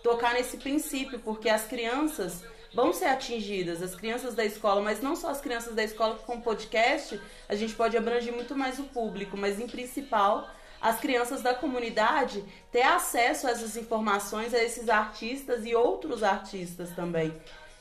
Tocar 0.03 0.35
nesse 0.35 0.57
princípio, 0.57 1.21
porque 1.21 1.49
as 1.49 1.69
crianças 1.69 2.43
vão 2.75 2.93
ser 2.93 3.07
atingidas, 3.07 3.81
as 3.81 3.95
crianças 3.95 4.35
da 4.35 4.45
escola, 4.45 4.83
mas 4.83 5.01
não 5.01 5.15
só 5.15 5.31
as 5.31 5.41
crianças 5.41 5.73
da 5.73 5.85
escola, 5.85 6.17
com 6.17 6.41
podcast 6.41 7.21
a 7.49 7.55
gente 7.55 7.75
pode 7.75 7.97
abranger 7.97 8.35
muito 8.35 8.57
mais 8.57 8.81
o 8.81 8.85
público, 8.85 9.37
mas 9.37 9.61
em 9.61 9.69
principal 9.69 10.51
as 10.81 10.99
crianças 11.01 11.43
da 11.43 11.55
comunidade 11.55 12.45
ter 12.71 12.83
acesso 12.83 13.47
a 13.47 13.51
essas 13.51 13.77
informações, 13.77 14.55
a 14.55 14.63
esses 14.63 14.89
artistas 14.89 15.65
e 15.67 15.75
outros 15.75 16.23
artistas 16.23 16.91
também. 16.91 17.35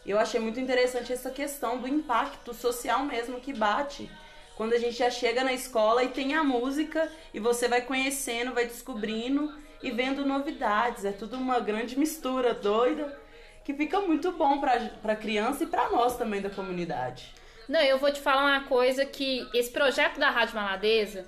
Eu 0.06 0.18
achei 0.18 0.40
muito 0.40 0.60
interessante 0.60 1.12
essa 1.12 1.30
questão 1.30 1.78
do 1.78 1.88
impacto 1.88 2.54
social 2.54 3.04
mesmo 3.04 3.42
que 3.42 3.54
bate 3.54 4.10
quando 4.56 4.74
a 4.74 4.80
gente 4.80 4.98
já 4.98 5.12
chega 5.12 5.44
na 5.44 5.54
escola 5.54 6.04
e 6.04 6.10
tem 6.10 6.34
a 6.34 6.44
música 6.44 7.12
e 7.32 7.40
você 7.40 7.68
vai 7.68 7.82
conhecendo, 7.82 8.54
vai 8.54 8.66
descobrindo 8.66 9.54
e 9.84 9.92
vendo 9.92 10.26
novidades. 10.26 11.06
É 11.06 11.12
tudo 11.12 11.38
uma 11.38 11.60
grande 11.60 11.98
mistura 11.98 12.56
doida 12.56 13.20
que 13.64 13.74
fica 13.74 14.00
muito 14.00 14.32
bom 14.32 14.60
para 14.60 15.16
criança 15.16 15.64
e 15.64 15.68
para 15.68 15.90
nós 15.90 16.18
também 16.18 16.42
da 16.42 16.50
comunidade. 16.50 17.36
Não, 17.68 17.82
eu 17.82 18.00
vou 18.00 18.12
te 18.12 18.20
falar 18.22 18.46
uma 18.46 18.64
coisa 18.64 19.06
que 19.06 19.48
esse 19.54 19.70
projeto 19.70 20.18
da 20.18 20.32
Rádio 20.32 20.56
Maladeza 20.56 21.28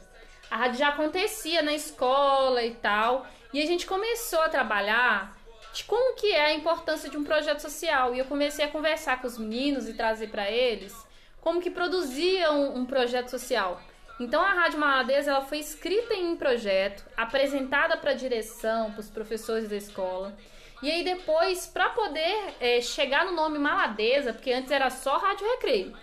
a 0.50 0.58
rádio 0.58 0.79
já 0.79 0.89
acontecia 0.89 1.62
na 1.62 1.74
escola 1.74 2.63
e 2.63 2.74
tal. 2.75 3.27
E 3.53 3.62
a 3.62 3.65
gente 3.65 3.86
começou 3.86 4.41
a 4.41 4.50
trabalhar 4.50 5.38
de 5.74 5.84
como 5.84 6.15
que 6.15 6.32
é 6.32 6.46
a 6.46 6.53
importância 6.53 7.10
de 7.10 7.18
um 7.18 7.24
projeto 7.24 7.60
social. 7.60 8.13
E 8.13 8.20
eu 8.20 8.25
comecei 8.25 8.65
a 8.65 8.70
conversar 8.70 9.22
com 9.22 9.27
os 9.27 9.38
meninos 9.38 9.88
e 9.88 9.94
trazer 9.94 10.27
para 10.29 10.50
eles 10.50 10.96
como 11.41 11.62
que 11.62 11.70
produzia 11.70 12.51
um, 12.51 12.79
um, 12.79 12.86
projeto 12.86 13.29
social. 13.29 13.82
Então 14.20 14.41
a 14.41 14.53
Rádio 14.53 14.79
Maladeza 14.79 15.32
ela 15.32 15.46
foi 15.46 15.60
escrita 15.60 16.13
em 16.13 16.27
um 16.27 16.36
projeto, 16.36 17.06
apresentada 17.15 17.96
para 17.96 18.12
a 18.12 18.15
direção, 18.15 18.91
para 18.91 19.00
os 19.00 19.10
professores 19.10 19.70
da 19.70 19.77
escola. 19.77 20.36
E 20.82 20.89
aí 20.89 21.03
depois, 21.03 21.68
para 21.68 21.89
poder 21.89 22.56
é, 22.60 22.82
chegar 22.82 23.25
no 23.25 23.34
nome 23.34 23.58
Maladeza, 23.58 24.34
porque 24.34 24.51
antes 24.51 24.72
era 24.72 24.89
só 24.89 25.18
Rádio 25.18 25.48
Recreio. 25.48 25.96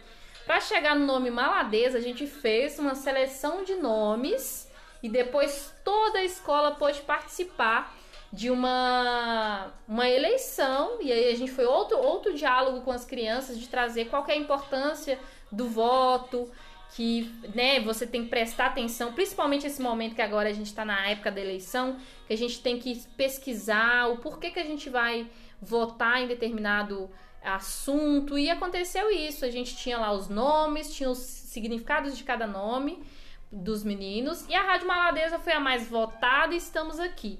Para 0.46 0.60
chegar 0.60 0.94
no 0.94 1.04
nome 1.04 1.28
Maladeza, 1.28 1.98
a 1.98 2.00
gente 2.00 2.24
fez 2.24 2.78
uma 2.78 2.94
seleção 2.94 3.64
de 3.64 3.74
nomes 3.74 4.70
e 5.02 5.08
depois 5.08 5.74
toda 5.84 6.20
a 6.20 6.24
escola 6.24 6.70
pôde 6.70 7.00
participar 7.00 7.92
de 8.32 8.48
uma, 8.48 9.72
uma 9.88 10.08
eleição. 10.08 10.98
E 11.02 11.10
aí 11.10 11.32
a 11.32 11.36
gente 11.36 11.50
foi 11.50 11.64
outro, 11.64 11.98
outro 11.98 12.32
diálogo 12.32 12.82
com 12.82 12.92
as 12.92 13.04
crianças 13.04 13.58
de 13.58 13.68
trazer 13.68 14.04
qual 14.04 14.24
é 14.28 14.34
a 14.34 14.36
importância 14.36 15.18
do 15.50 15.68
voto, 15.68 16.48
que 16.94 17.28
né, 17.52 17.80
você 17.80 18.06
tem 18.06 18.22
que 18.22 18.30
prestar 18.30 18.66
atenção, 18.66 19.12
principalmente 19.12 19.66
esse 19.66 19.82
momento 19.82 20.14
que 20.14 20.22
agora 20.22 20.48
a 20.48 20.52
gente 20.52 20.66
está 20.66 20.84
na 20.84 21.08
época 21.08 21.32
da 21.32 21.40
eleição, 21.40 21.96
que 22.26 22.32
a 22.32 22.38
gente 22.38 22.62
tem 22.62 22.78
que 22.78 23.02
pesquisar 23.16 24.08
o 24.10 24.18
porquê 24.18 24.52
que 24.52 24.60
a 24.60 24.64
gente 24.64 24.88
vai 24.88 25.26
votar 25.60 26.22
em 26.22 26.28
determinado 26.28 27.10
assunto 27.46 28.38
e 28.38 28.50
aconteceu 28.50 29.10
isso. 29.10 29.44
A 29.44 29.50
gente 29.50 29.76
tinha 29.76 29.98
lá 29.98 30.12
os 30.12 30.28
nomes, 30.28 30.94
tinha 30.94 31.08
os 31.08 31.18
significados 31.18 32.16
de 32.16 32.24
cada 32.24 32.46
nome 32.46 33.02
dos 33.50 33.84
meninos 33.84 34.44
e 34.48 34.54
a 34.54 34.62
Rádio 34.62 34.88
Maladeza 34.88 35.38
foi 35.38 35.52
a 35.52 35.60
mais 35.60 35.88
votada 35.88 36.52
e 36.52 36.58
estamos 36.58 36.98
aqui. 36.98 37.38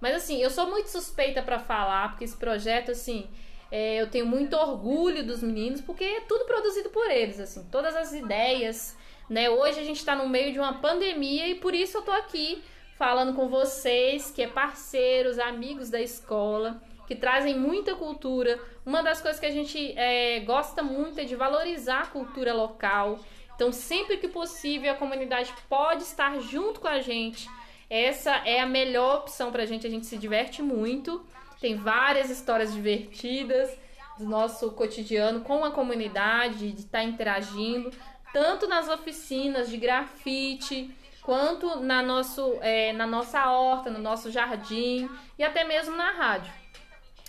Mas 0.00 0.14
assim, 0.14 0.40
eu 0.40 0.50
sou 0.50 0.70
muito 0.70 0.88
suspeita 0.88 1.42
para 1.42 1.58
falar 1.58 2.10
porque 2.10 2.24
esse 2.24 2.36
projeto 2.36 2.92
assim, 2.92 3.28
é, 3.70 4.00
eu 4.00 4.08
tenho 4.08 4.24
muito 4.24 4.54
orgulho 4.54 5.26
dos 5.26 5.42
meninos 5.42 5.80
porque 5.80 6.04
é 6.04 6.20
tudo 6.20 6.44
produzido 6.44 6.90
por 6.90 7.10
eles, 7.10 7.40
assim, 7.40 7.66
todas 7.70 7.96
as 7.96 8.12
ideias, 8.12 8.96
né? 9.28 9.50
Hoje 9.50 9.80
a 9.80 9.84
gente 9.84 9.98
está 9.98 10.14
no 10.14 10.28
meio 10.28 10.52
de 10.52 10.58
uma 10.58 10.74
pandemia 10.74 11.48
e 11.48 11.56
por 11.56 11.74
isso 11.74 11.98
eu 11.98 12.02
tô 12.02 12.12
aqui 12.12 12.62
falando 12.96 13.34
com 13.34 13.48
vocês, 13.48 14.30
que 14.30 14.42
é 14.42 14.48
parceiros, 14.48 15.38
amigos 15.38 15.90
da 15.90 16.00
escola 16.00 16.80
que 17.08 17.16
trazem 17.16 17.58
muita 17.58 17.96
cultura. 17.96 18.60
Uma 18.84 19.02
das 19.02 19.20
coisas 19.22 19.40
que 19.40 19.46
a 19.46 19.50
gente 19.50 19.98
é, 19.98 20.40
gosta 20.40 20.82
muito 20.82 21.18
é 21.18 21.24
de 21.24 21.34
valorizar 21.34 22.02
a 22.02 22.06
cultura 22.06 22.52
local. 22.52 23.18
Então, 23.54 23.72
sempre 23.72 24.18
que 24.18 24.28
possível, 24.28 24.92
a 24.92 24.94
comunidade 24.94 25.52
pode 25.70 26.02
estar 26.02 26.38
junto 26.38 26.80
com 26.80 26.86
a 26.86 27.00
gente. 27.00 27.48
Essa 27.88 28.36
é 28.44 28.60
a 28.60 28.66
melhor 28.66 29.20
opção 29.20 29.50
para 29.50 29.62
a 29.62 29.66
gente. 29.66 29.86
A 29.86 29.90
gente 29.90 30.04
se 30.04 30.18
diverte 30.18 30.62
muito. 30.62 31.24
Tem 31.58 31.76
várias 31.76 32.28
histórias 32.28 32.74
divertidas 32.74 33.74
do 34.18 34.26
nosso 34.26 34.70
cotidiano 34.72 35.40
com 35.40 35.64
a 35.64 35.70
comunidade, 35.70 36.72
de 36.72 36.80
estar 36.80 36.98
tá 36.98 37.04
interagindo, 37.04 37.90
tanto 38.34 38.68
nas 38.68 38.86
oficinas 38.88 39.70
de 39.70 39.78
grafite, 39.78 40.94
quanto 41.22 41.80
na, 41.80 42.02
nosso, 42.02 42.58
é, 42.60 42.92
na 42.92 43.06
nossa 43.06 43.50
horta, 43.50 43.90
no 43.90 43.98
nosso 43.98 44.30
jardim 44.30 45.08
e 45.38 45.42
até 45.42 45.64
mesmo 45.64 45.96
na 45.96 46.10
rádio. 46.12 46.52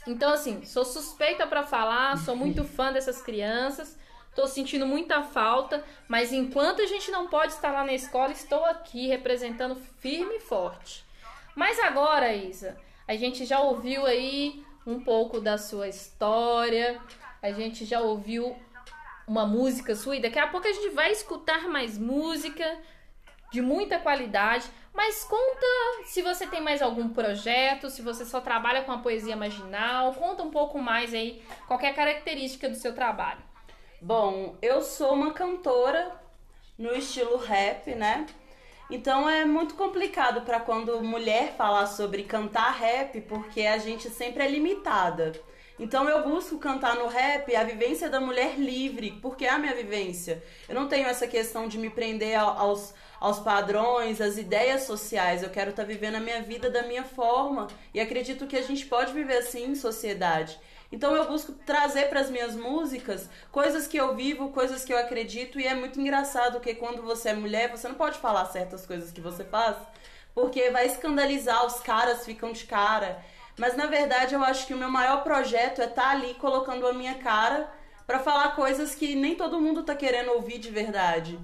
Então, 0.07 0.31
assim, 0.31 0.65
sou 0.65 0.85
suspeita 0.85 1.45
para 1.45 1.63
falar, 1.63 2.17
sou 2.17 2.35
muito 2.35 2.63
fã 2.63 2.91
dessas 2.91 3.21
crianças, 3.21 3.97
tô 4.35 4.47
sentindo 4.47 4.85
muita 4.85 5.23
falta, 5.23 5.83
mas 6.07 6.31
enquanto 6.31 6.81
a 6.81 6.85
gente 6.85 7.11
não 7.11 7.27
pode 7.27 7.53
estar 7.53 7.71
lá 7.71 7.83
na 7.83 7.93
escola, 7.93 8.31
estou 8.31 8.63
aqui 8.65 9.07
representando 9.07 9.75
firme 9.99 10.35
e 10.35 10.39
forte. 10.39 11.05
Mas 11.55 11.79
agora, 11.79 12.33
Isa, 12.33 12.77
a 13.07 13.15
gente 13.15 13.45
já 13.45 13.59
ouviu 13.59 14.05
aí 14.05 14.63
um 14.85 14.99
pouco 14.99 15.41
da 15.41 15.57
sua 15.57 15.87
história, 15.87 16.99
a 17.41 17.51
gente 17.51 17.85
já 17.85 17.99
ouviu 18.01 18.55
uma 19.27 19.45
música 19.45 19.95
sua 19.95 20.15
e 20.15 20.21
daqui 20.21 20.39
a 20.39 20.47
pouco 20.47 20.67
a 20.67 20.71
gente 20.71 20.89
vai 20.89 21.11
escutar 21.11 21.67
mais 21.67 21.97
música 21.97 22.65
de 23.51 23.61
muita 23.61 23.99
qualidade. 23.99 24.69
Mas 24.93 25.23
conta 25.23 25.65
se 26.05 26.21
você 26.21 26.45
tem 26.45 26.61
mais 26.61 26.81
algum 26.81 27.09
projeto, 27.09 27.89
se 27.89 28.01
você 28.01 28.25
só 28.25 28.41
trabalha 28.41 28.83
com 28.83 28.91
a 28.91 28.97
poesia 28.97 29.35
marginal, 29.35 30.13
conta 30.13 30.43
um 30.43 30.51
pouco 30.51 30.79
mais 30.79 31.13
aí 31.13 31.41
qualquer 31.67 31.95
característica 31.95 32.67
do 32.67 32.75
seu 32.75 32.93
trabalho. 32.93 33.39
Bom, 34.01 34.57
eu 34.61 34.81
sou 34.81 35.13
uma 35.13 35.31
cantora 35.31 36.11
no 36.77 36.93
estilo 36.93 37.37
rap, 37.37 37.93
né? 37.95 38.25
Então 38.89 39.29
é 39.29 39.45
muito 39.45 39.75
complicado 39.75 40.41
para 40.41 40.59
quando 40.59 41.03
mulher 41.03 41.53
falar 41.55 41.85
sobre 41.85 42.23
cantar 42.23 42.71
rap, 42.71 43.21
porque 43.21 43.61
a 43.61 43.77
gente 43.77 44.09
sempre 44.09 44.43
é 44.43 44.47
limitada. 44.47 45.39
Então 45.79 46.09
eu 46.09 46.27
busco 46.27 46.57
cantar 46.57 46.95
no 46.95 47.07
rap 47.07 47.55
a 47.55 47.63
vivência 47.63 48.09
da 48.09 48.19
mulher 48.19 48.59
livre, 48.59 49.17
porque 49.21 49.45
é 49.45 49.49
a 49.49 49.57
minha 49.57 49.73
vivência. 49.73 50.43
Eu 50.67 50.75
não 50.75 50.87
tenho 50.87 51.07
essa 51.07 51.25
questão 51.27 51.67
de 51.67 51.77
me 51.77 51.89
prender 51.89 52.37
aos 52.37 52.93
aos 53.19 53.39
padrões, 53.39 54.21
às 54.21 54.37
ideias 54.37 54.83
sociais. 54.83 55.43
Eu 55.43 55.49
quero 55.49 55.71
estar 55.71 55.83
tá 55.83 55.87
vivendo 55.87 56.15
a 56.15 56.19
minha 56.19 56.41
vida 56.41 56.69
da 56.69 56.83
minha 56.83 57.03
forma 57.03 57.67
e 57.93 57.99
acredito 57.99 58.47
que 58.47 58.55
a 58.55 58.61
gente 58.61 58.85
pode 58.85 59.13
viver 59.13 59.37
assim 59.37 59.71
em 59.71 59.75
sociedade. 59.75 60.59
Então 60.91 61.15
eu 61.15 61.27
busco 61.27 61.51
trazer 61.51 62.09
para 62.09 62.19
as 62.19 62.31
minhas 62.31 62.55
músicas 62.55 63.29
coisas 63.51 63.87
que 63.87 63.97
eu 63.97 64.15
vivo, 64.15 64.49
coisas 64.49 64.83
que 64.83 64.91
eu 64.91 64.97
acredito 64.97 65.59
e 65.59 65.67
é 65.67 65.75
muito 65.75 65.99
engraçado 65.99 66.59
que 66.59 66.73
quando 66.73 67.03
você 67.03 67.29
é 67.29 67.33
mulher, 67.33 67.69
você 67.69 67.87
não 67.87 67.95
pode 67.95 68.17
falar 68.17 68.45
certas 68.45 68.87
coisas 68.87 69.11
que 69.11 69.21
você 69.21 69.43
faz, 69.43 69.77
porque 70.33 70.71
vai 70.71 70.87
escandalizar, 70.87 71.63
os 71.65 71.79
caras 71.79 72.25
ficam 72.25 72.51
de 72.51 72.63
cara. 72.63 73.23
Mas 73.59 73.77
na 73.77 73.85
verdade 73.85 74.33
eu 74.33 74.43
acho 74.43 74.65
que 74.65 74.73
o 74.73 74.77
meu 74.77 74.89
maior 74.89 75.21
projeto 75.21 75.81
é 75.81 75.85
estar 75.85 76.01
tá 76.01 76.09
ali 76.09 76.33
colocando 76.35 76.87
a 76.87 76.93
minha 76.93 77.15
cara 77.15 77.71
para 78.07 78.17
falar 78.17 78.55
coisas 78.55 78.95
que 78.95 79.13
nem 79.13 79.35
todo 79.35 79.61
mundo 79.61 79.83
tá 79.83 79.93
querendo 79.93 80.31
ouvir 80.31 80.57
de 80.57 80.71
verdade 80.71 81.39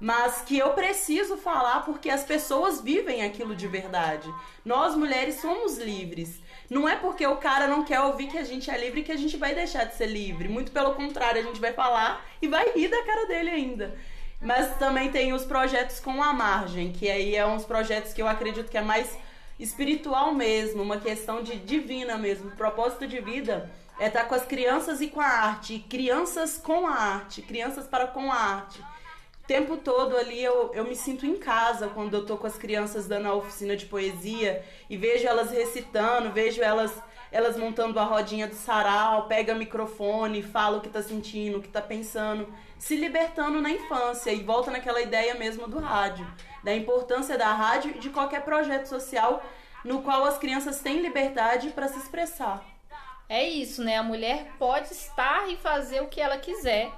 mas 0.00 0.40
que 0.40 0.58
eu 0.58 0.70
preciso 0.70 1.36
falar 1.36 1.84
porque 1.84 2.08
as 2.08 2.24
pessoas 2.24 2.80
vivem 2.80 3.22
aquilo 3.22 3.54
de 3.54 3.68
verdade. 3.68 4.32
Nós 4.64 4.96
mulheres 4.96 5.34
somos 5.34 5.76
livres. 5.76 6.40
Não 6.70 6.88
é 6.88 6.96
porque 6.96 7.26
o 7.26 7.36
cara 7.36 7.68
não 7.68 7.84
quer 7.84 8.00
ouvir 8.00 8.28
que 8.28 8.38
a 8.38 8.42
gente 8.42 8.70
é 8.70 8.78
livre 8.78 9.02
que 9.02 9.12
a 9.12 9.16
gente 9.16 9.36
vai 9.36 9.54
deixar 9.54 9.84
de 9.84 9.94
ser 9.94 10.06
livre. 10.06 10.48
Muito 10.48 10.72
pelo 10.72 10.94
contrário, 10.94 11.42
a 11.42 11.44
gente 11.44 11.60
vai 11.60 11.74
falar 11.74 12.24
e 12.40 12.48
vai 12.48 12.72
rir 12.72 12.88
da 12.88 13.02
cara 13.04 13.26
dele 13.26 13.50
ainda. 13.50 13.94
Mas 14.40 14.74
também 14.78 15.10
tem 15.10 15.34
os 15.34 15.44
projetos 15.44 16.00
com 16.00 16.22
a 16.22 16.32
margem, 16.32 16.92
que 16.92 17.10
aí 17.10 17.36
é 17.36 17.46
uns 17.46 17.66
projetos 17.66 18.14
que 18.14 18.22
eu 18.22 18.28
acredito 18.28 18.70
que 18.70 18.78
é 18.78 18.82
mais 18.82 19.18
espiritual 19.60 20.34
mesmo, 20.34 20.82
uma 20.82 20.98
questão 20.98 21.42
de 21.42 21.56
divina 21.56 22.16
mesmo, 22.16 22.50
propósito 22.52 23.06
de 23.06 23.20
vida 23.20 23.70
é 24.00 24.06
estar 24.06 24.24
com 24.24 24.34
as 24.34 24.46
crianças 24.46 25.02
e 25.02 25.08
com 25.08 25.20
a 25.20 25.26
arte, 25.26 25.84
crianças 25.86 26.56
com 26.56 26.86
a 26.86 26.94
arte, 26.94 27.42
crianças 27.42 27.86
para 27.86 28.06
com 28.06 28.32
a 28.32 28.34
arte. 28.34 28.80
O 28.80 29.46
tempo 29.46 29.76
todo 29.76 30.16
ali 30.16 30.42
eu, 30.42 30.72
eu 30.72 30.84
me 30.84 30.96
sinto 30.96 31.26
em 31.26 31.36
casa 31.36 31.88
quando 31.88 32.14
eu 32.14 32.24
tô 32.24 32.38
com 32.38 32.46
as 32.46 32.56
crianças 32.56 33.06
dando 33.06 33.28
a 33.28 33.34
oficina 33.34 33.76
de 33.76 33.84
poesia 33.84 34.64
e 34.88 34.96
vejo 34.96 35.26
elas 35.26 35.50
recitando, 35.50 36.32
vejo 36.32 36.62
elas 36.62 36.92
elas 37.32 37.56
montando 37.56 37.98
a 38.00 38.04
rodinha 38.04 38.48
do 38.48 38.54
sarau, 38.54 39.28
pega 39.28 39.54
microfone, 39.54 40.42
fala 40.42 40.78
o 40.78 40.80
que 40.80 40.88
tá 40.88 41.00
sentindo, 41.00 41.58
o 41.58 41.62
que 41.62 41.68
tá 41.68 41.80
pensando, 41.80 42.52
se 42.76 42.96
libertando 42.96 43.60
na 43.60 43.70
infância 43.70 44.32
e 44.32 44.42
volta 44.42 44.70
naquela 44.70 45.00
ideia 45.00 45.34
mesmo 45.34 45.68
do 45.68 45.78
rádio, 45.78 46.26
da 46.62 46.74
importância 46.74 47.36
da 47.36 47.52
rádio 47.52 47.92
e 47.96 47.98
de 47.98 48.10
qualquer 48.10 48.44
projeto 48.44 48.86
social 48.86 49.42
no 49.84 50.02
qual 50.02 50.24
as 50.24 50.38
crianças 50.38 50.80
têm 50.80 51.00
liberdade 51.00 51.70
para 51.70 51.88
se 51.88 51.98
expressar. 51.98 52.64
É 53.28 53.48
isso, 53.48 53.82
né? 53.82 53.96
A 53.96 54.02
mulher 54.02 54.48
pode 54.58 54.92
estar 54.92 55.48
e 55.50 55.56
fazer 55.56 56.02
o 56.02 56.08
que 56.08 56.20
ela 56.20 56.36
quiser. 56.36 56.90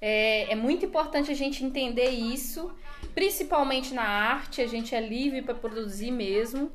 É, 0.00 0.52
é 0.52 0.54
muito 0.54 0.86
importante 0.86 1.30
a 1.30 1.34
gente 1.34 1.64
entender 1.64 2.08
isso, 2.08 2.72
principalmente 3.14 3.92
na 3.92 4.02
arte, 4.04 4.60
a 4.60 4.66
gente 4.66 4.94
é 4.94 5.00
livre 5.00 5.42
para 5.42 5.54
produzir 5.54 6.10
mesmo. 6.10 6.70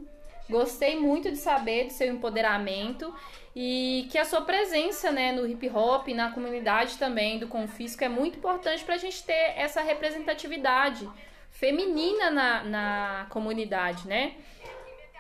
Gostei 0.50 0.98
muito 0.98 1.30
de 1.30 1.38
saber 1.38 1.86
do 1.86 1.94
seu 1.94 2.08
empoderamento 2.08 3.14
e 3.54 4.08
que 4.10 4.18
a 4.18 4.24
sua 4.24 4.42
presença 4.42 5.12
né, 5.12 5.34
no 5.34 5.46
hip 5.46 5.70
hop, 5.70 6.08
na 6.10 6.32
comunidade 6.32 6.98
também 6.98 7.38
do 7.38 7.48
Confisco 7.48 8.04
é 8.04 8.08
muito 8.08 8.38
importante 8.38 8.84
para 8.84 8.96
a 8.96 9.00
gente 9.00 9.24
ter 9.24 9.54
essa 9.58 9.82
representatividade 9.82 11.10
feminina 11.58 12.30
na, 12.30 12.64
na 12.64 13.28
comunidade, 13.32 14.08
né? 14.08 14.36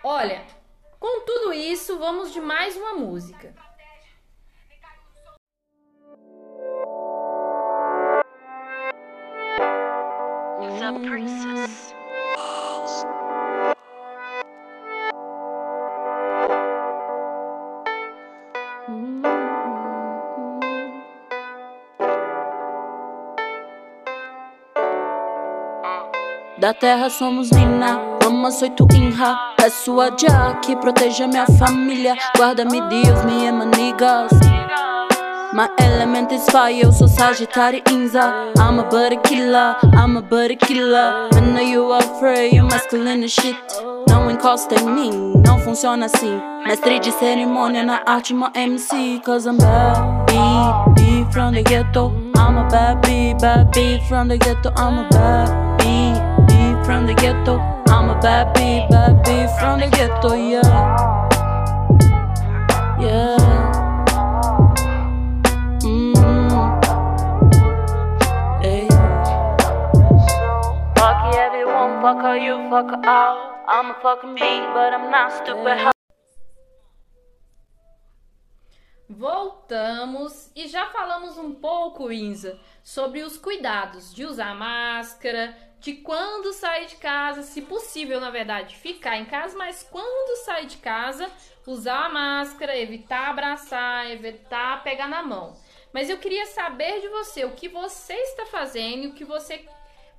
Olha, 0.03 0.43
com 0.99 1.25
tudo 1.25 1.51
isso, 1.51 1.97
vamos 1.97 2.31
de 2.31 2.39
mais 2.39 2.77
uma 2.77 2.93
música. 2.93 3.55
The 10.79 10.93
Princess. 11.09 11.96
Da 26.67 26.73
terra 26.73 27.09
somos 27.09 27.49
mina, 27.49 27.97
mama 28.21 28.51
sou 28.51 28.69
tu 28.69 28.85
inha. 28.93 29.53
Peço 29.55 30.01
a 30.01 30.09
Jah 30.09 30.55
que 30.55 30.75
proteja 30.75 31.25
minha 31.25 31.45
família. 31.57 32.13
Guarda-me 32.35 32.81
Deus, 32.89 33.23
me 33.23 33.47
ama 33.47 33.63
niggas 33.63 34.31
My 35.53 35.69
element 35.79 36.29
is 36.33 36.45
fire, 36.51 36.81
eu 36.81 36.91
sou 36.91 37.07
Sagitário 37.07 37.81
Inza. 37.89 38.33
I'm 38.57 38.79
a 38.79 38.83
buddy 38.83 39.15
killer, 39.23 39.77
I'm 39.93 40.17
a 40.17 40.21
buddy 40.21 40.57
killer. 40.57 41.29
When 41.33 41.55
are 41.55 41.63
you 41.63 41.93
afraid, 41.93 42.53
you 42.53 42.65
masculine 42.65 43.25
shit. 43.29 43.55
Não 44.09 44.29
encosta 44.29 44.75
em 44.75 44.89
mim, 44.89 45.41
não 45.45 45.59
funciona 45.59 46.07
assim. 46.07 46.37
Mestre 46.65 46.99
de 46.99 47.13
cerimônia 47.13 47.81
na 47.81 48.01
arte, 48.05 48.33
my 48.33 48.49
MC 48.53 49.21
Cause 49.23 49.47
I'm 49.47 49.57
bad, 49.57 50.25
bee, 50.25 51.01
bee 51.01 51.31
from 51.31 51.53
the 51.53 51.63
ghetto. 51.63 52.11
I'm 52.35 52.57
a 52.57 52.67
bad 52.69 52.99
bee, 53.07 53.35
bad 53.39 53.73
from 54.09 54.27
the 54.27 54.37
ghetto. 54.37 54.73
I'm 54.75 54.99
a 54.99 55.07
bad 55.09 55.66
from 56.87 57.05
the 57.05 57.13
ghetto. 57.15 57.59
I'm 57.89 58.09
a 58.09 58.17
bad 58.21 58.53
bee, 58.53 58.87
bad 58.89 59.21
bee 59.25 59.45
from 59.59 59.81
the 59.81 59.87
ghetto, 59.91 60.33
yeah. 60.35 60.63
Yeah. 62.97 63.37
Mm. 65.83 66.15
Fuck 72.01 72.23
all 72.23 72.37
you, 72.37 72.55
fuck 72.69 73.05
all. 73.05 73.37
I'm 73.67 73.91
a 73.91 73.95
fucking 74.01 74.35
bee, 74.35 74.61
but 74.73 74.93
I'm 74.93 75.11
not 75.11 75.33
stupid. 75.33 75.91
Voltamos 79.09 80.51
e 80.55 80.67
já 80.67 80.85
falamos 80.87 81.37
um 81.37 81.53
pouco, 81.53 82.11
Inza, 82.11 82.57
sobre 82.83 83.23
os 83.23 83.37
cuidados 83.37 84.13
de 84.13 84.23
usar 84.23 84.55
máscara, 84.55 85.55
de 85.79 85.93
quando 85.93 86.53
sair 86.53 86.87
de 86.87 86.95
casa, 86.95 87.43
se 87.43 87.61
possível, 87.61 88.19
na 88.19 88.29
verdade, 88.29 88.75
ficar 88.75 89.17
em 89.17 89.25
casa, 89.25 89.57
mas 89.57 89.83
quando 89.83 90.43
sair 90.43 90.65
de 90.65 90.77
casa, 90.77 91.29
usar 91.65 92.05
a 92.05 92.09
máscara, 92.09 92.77
evitar 92.77 93.29
abraçar, 93.29 94.09
evitar 94.09 94.83
pegar 94.83 95.07
na 95.07 95.21
mão. 95.21 95.55
Mas 95.93 96.09
eu 96.09 96.17
queria 96.17 96.45
saber 96.47 97.01
de 97.01 97.07
você 97.09 97.45
o 97.45 97.51
que 97.51 97.69
você 97.69 98.13
está 98.13 98.45
fazendo, 98.45 99.09
o 99.09 99.13
que 99.13 99.23
você 99.23 99.65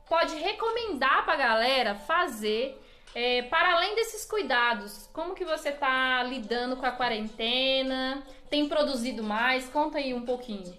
pode 0.08 0.34
recomendar 0.36 1.24
para 1.24 1.34
a 1.34 1.36
galera 1.36 1.94
fazer 1.94 2.80
é, 3.14 3.42
para 3.42 3.74
além 3.74 3.94
desses 3.94 4.24
cuidados. 4.24 5.08
Como 5.12 5.34
que 5.34 5.44
você 5.44 5.70
está 5.70 6.22
lidando 6.22 6.76
com 6.76 6.86
a 6.86 6.92
quarentena? 6.92 8.22
Tem 8.48 8.68
produzido 8.68 9.22
mais? 9.22 9.68
Conta 9.68 9.98
aí 9.98 10.14
um 10.14 10.24
pouquinho. 10.24 10.76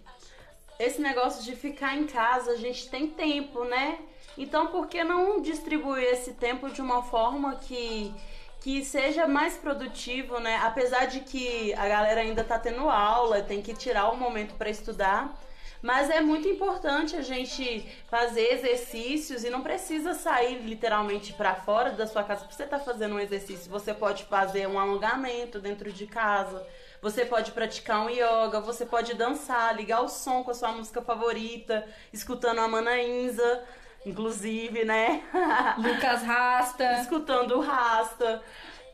Esse 0.80 1.02
negócio 1.02 1.44
de 1.44 1.56
ficar 1.56 1.98
em 1.98 2.08
casa, 2.08 2.52
a 2.52 2.56
gente 2.56 2.90
tem 2.90 3.08
tempo, 3.08 3.66
né? 3.66 4.00
Então, 4.40 4.68
por 4.68 4.88
que 4.88 5.04
não 5.04 5.42
distribuir 5.42 6.06
esse 6.06 6.34
tempo 6.34 6.70
de 6.70 6.82
uma 6.82 7.04
forma 7.04 7.56
que 7.58 8.14
que 8.62 8.84
seja 8.84 9.26
mais 9.26 9.56
produtivo, 9.56 10.38
né? 10.40 10.60
Apesar 10.64 11.06
de 11.06 11.22
que 11.22 11.74
a 11.76 11.88
galera 11.88 12.22
ainda 12.22 12.44
tá 12.44 12.60
tendo 12.60 12.90
aula, 12.90 13.42
tem 13.42 13.62
que 13.62 13.74
tirar 13.74 14.10
o 14.10 14.16
um 14.16 14.18
momento 14.18 14.54
para 14.56 14.70
estudar, 14.70 15.34
mas 15.82 16.10
é 16.10 16.20
muito 16.20 16.46
importante 16.48 17.16
a 17.16 17.22
gente 17.22 17.90
fazer 18.10 18.54
exercícios 18.54 19.46
e 19.46 19.50
não 19.50 19.62
precisa 19.62 20.14
sair 20.14 20.60
literalmente 20.60 21.32
para 21.32 21.56
fora 21.56 21.92
da 21.92 22.06
sua 22.06 22.22
casa 22.24 22.44
para 22.44 22.54
você 22.54 22.64
estar 22.64 22.80
tá 22.80 22.84
fazendo 22.84 23.16
um 23.16 23.20
exercício. 23.20 23.72
Você 23.72 23.94
pode 23.94 24.26
fazer 24.26 24.68
um 24.68 24.78
alongamento 24.78 25.60
dentro 25.60 25.92
de 25.94 26.06
casa. 26.06 26.66
Você 27.02 27.26
pode 27.26 27.54
praticar 27.54 28.06
um 28.06 28.10
yoga, 28.10 28.60
você 28.60 28.86
pode 28.86 29.14
dançar, 29.14 29.74
ligar 29.74 30.02
o 30.02 30.10
som 30.10 30.44
com 30.44 30.52
a 30.52 30.54
sua 30.54 30.74
música 30.74 31.02
favorita, 31.02 31.88
escutando 32.12 32.60
a 32.60 32.68
Manaínza, 32.68 33.64
inclusive, 34.06 34.86
né? 34.86 35.24
Lucas 35.78 36.24
Rasta. 36.24 37.02
Escutando 37.02 37.58
o 37.58 37.62
Rasta. 37.62 38.42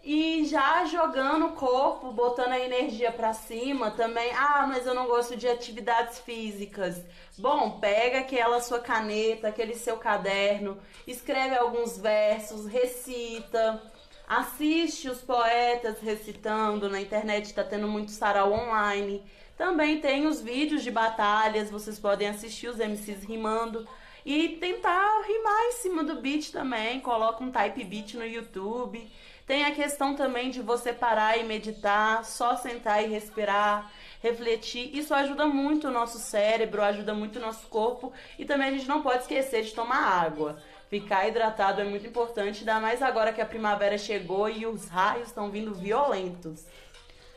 E 0.08 0.46
já 0.46 0.86
jogando 0.86 1.48
o 1.48 1.54
corpo, 1.54 2.12
botando 2.12 2.52
a 2.52 2.60
energia 2.60 3.12
para 3.12 3.34
cima 3.34 3.90
também. 3.90 4.32
Ah, 4.36 4.68
mas 4.68 4.86
eu 4.86 4.94
não 4.94 5.08
gosto 5.08 5.36
de 5.36 5.48
atividades 5.48 6.20
físicas. 6.20 7.02
Bom, 7.40 7.80
pega 7.80 8.20
aquela 8.20 8.62
sua 8.62 8.80
caneta, 8.80 9.48
aquele 9.48 9.74
seu 9.74 9.98
caderno, 9.98 10.78
escreve 11.08 11.58
alguns 11.58 11.98
versos, 11.98 12.68
recita, 12.68 13.82
assiste 14.28 15.10
os 15.10 15.22
poetas 15.22 16.00
recitando. 16.00 16.88
Na 16.88 17.02
internet 17.02 17.46
está 17.46 17.64
tendo 17.64 17.88
muito 17.88 18.12
sarau 18.12 18.54
online. 18.54 19.24
Também 19.58 20.02
tem 20.02 20.28
os 20.28 20.40
vídeos 20.40 20.84
de 20.84 20.92
batalhas, 20.92 21.72
vocês 21.72 21.98
podem 21.98 22.28
assistir 22.28 22.68
os 22.68 22.78
MCs 22.78 23.24
rimando 23.24 23.88
e 24.26 24.50
tentar 24.58 25.22
rimar 25.22 25.66
em 25.66 25.72
cima 25.74 26.04
do 26.04 26.16
beat 26.16 26.52
também. 26.52 27.00
Coloca 27.00 27.44
um 27.44 27.52
type 27.52 27.84
beat 27.84 28.16
no 28.16 28.26
YouTube. 28.26 29.08
Tem 29.46 29.64
a 29.64 29.72
questão 29.72 30.16
também 30.16 30.50
de 30.50 30.60
você 30.60 30.92
parar 30.92 31.38
e 31.38 31.44
meditar, 31.44 32.26
só 32.26 32.56
sentar 32.56 33.04
e 33.04 33.08
respirar, 33.08 33.92
refletir. 34.24 34.90
Isso 34.98 35.14
ajuda 35.14 35.46
muito 35.46 35.88
o 35.88 35.92
nosso 35.92 36.18
cérebro, 36.18 36.82
ajuda 36.82 37.14
muito 37.14 37.38
o 37.38 37.42
nosso 37.42 37.68
corpo 37.68 38.12
e 38.40 38.46
também 38.46 38.70
a 38.70 38.72
gente 38.72 38.88
não 38.88 39.04
pode 39.04 39.22
esquecer 39.22 39.62
de 39.62 39.76
tomar 39.76 40.24
água. 40.26 40.58
Ficar 40.90 41.28
hidratado 41.28 41.82
é 41.82 41.84
muito 41.84 42.08
importante, 42.08 42.60
ainda 42.60 42.80
mais 42.80 43.04
agora 43.04 43.34
que 43.34 43.42
a 43.42 43.46
primavera 43.46 43.98
chegou 43.98 44.50
e 44.50 44.66
os 44.66 44.88
raios 44.88 45.28
estão 45.28 45.52
vindo 45.52 45.76
violentos. 45.76 46.66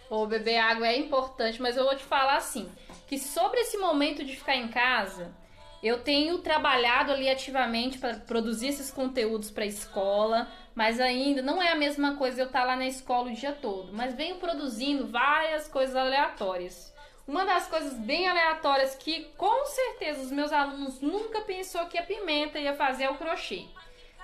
O 0.08 0.26
beber 0.26 0.58
água 0.58 0.88
é 0.88 0.96
importante, 0.96 1.60
mas 1.60 1.76
eu 1.76 1.84
vou 1.84 1.94
te 1.94 2.04
falar 2.04 2.36
assim, 2.36 2.70
que 3.06 3.18
sobre 3.18 3.60
esse 3.60 3.76
momento 3.76 4.24
de 4.24 4.34
ficar 4.34 4.56
em 4.56 4.68
casa, 4.68 5.30
eu 5.82 6.00
tenho 6.00 6.38
trabalhado 6.38 7.12
ali 7.12 7.28
ativamente 7.28 7.98
para 7.98 8.14
produzir 8.14 8.68
esses 8.68 8.90
conteúdos 8.90 9.50
para 9.50 9.64
a 9.64 9.66
escola, 9.66 10.48
mas 10.74 11.00
ainda 11.00 11.42
não 11.42 11.62
é 11.62 11.70
a 11.70 11.76
mesma 11.76 12.16
coisa 12.16 12.40
eu 12.40 12.46
estar 12.46 12.60
tá 12.60 12.66
lá 12.66 12.76
na 12.76 12.86
escola 12.86 13.30
o 13.30 13.34
dia 13.34 13.52
todo. 13.52 13.92
Mas 13.92 14.14
venho 14.14 14.36
produzindo 14.36 15.06
várias 15.06 15.68
coisas 15.68 15.94
aleatórias. 15.94 16.92
Uma 17.26 17.44
das 17.44 17.66
coisas 17.66 17.94
bem 17.94 18.26
aleatórias 18.26 18.94
que 18.96 19.24
com 19.36 19.66
certeza 19.66 20.22
os 20.22 20.32
meus 20.32 20.50
alunos 20.50 21.00
nunca 21.00 21.42
pensou 21.42 21.86
que 21.86 21.98
a 21.98 22.02
pimenta 22.02 22.58
ia 22.58 22.74
fazer 22.74 23.04
é 23.04 23.10
o 23.10 23.16
crochê. 23.16 23.66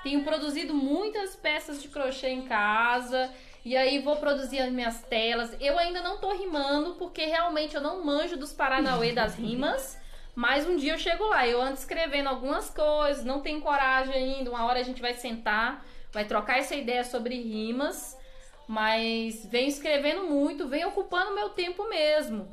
Tenho 0.03 0.25
produzido 0.25 0.75
muitas 0.75 1.37
peças 1.37 1.83
de 1.83 1.89
crochê 1.89 2.29
em 2.29 2.43
casa. 2.43 3.31
E 3.65 3.77
aí 3.77 3.99
vou 3.99 4.17
produzir 4.17 4.61
as 4.61 4.71
minhas 4.71 5.03
telas. 5.03 5.57
Eu 5.59 5.79
ainda 5.79 6.03
não 6.03 6.19
tô 6.19 6.33
rimando, 6.35 6.97
porque 6.97 7.25
realmente 7.25 7.75
eu 7.75 7.81
não 7.81 8.05
manjo 8.05 8.37
dos 8.37 8.53
Paranauê 8.53 9.13
das 9.13 9.35
rimas. 9.35 9.99
Mas 10.35 10.67
um 10.67 10.77
dia 10.77 10.95
eu 10.95 10.99
chego 10.99 11.29
lá, 11.29 11.47
eu 11.47 11.61
ando 11.63 11.75
escrevendo 11.75 12.29
algumas 12.29 12.69
coisas, 12.69 13.25
não 13.25 13.41
tenho 13.41 13.61
coragem 13.61 14.15
ainda. 14.15 14.51
Uma 14.51 14.65
hora 14.67 14.81
a 14.81 14.83
gente 14.83 15.01
vai 15.01 15.15
sentar, 15.15 15.85
vai 16.13 16.25
trocar 16.25 16.59
essa 16.59 16.75
ideia 16.75 17.05
sobre 17.05 17.37
rimas, 17.41 18.19
mas 18.67 19.47
venho 19.47 19.69
escrevendo 19.69 20.25
muito, 20.25 20.67
venho 20.69 20.89
ocupando 20.89 21.35
meu 21.35 21.51
tempo 21.51 21.89
mesmo. 21.89 22.53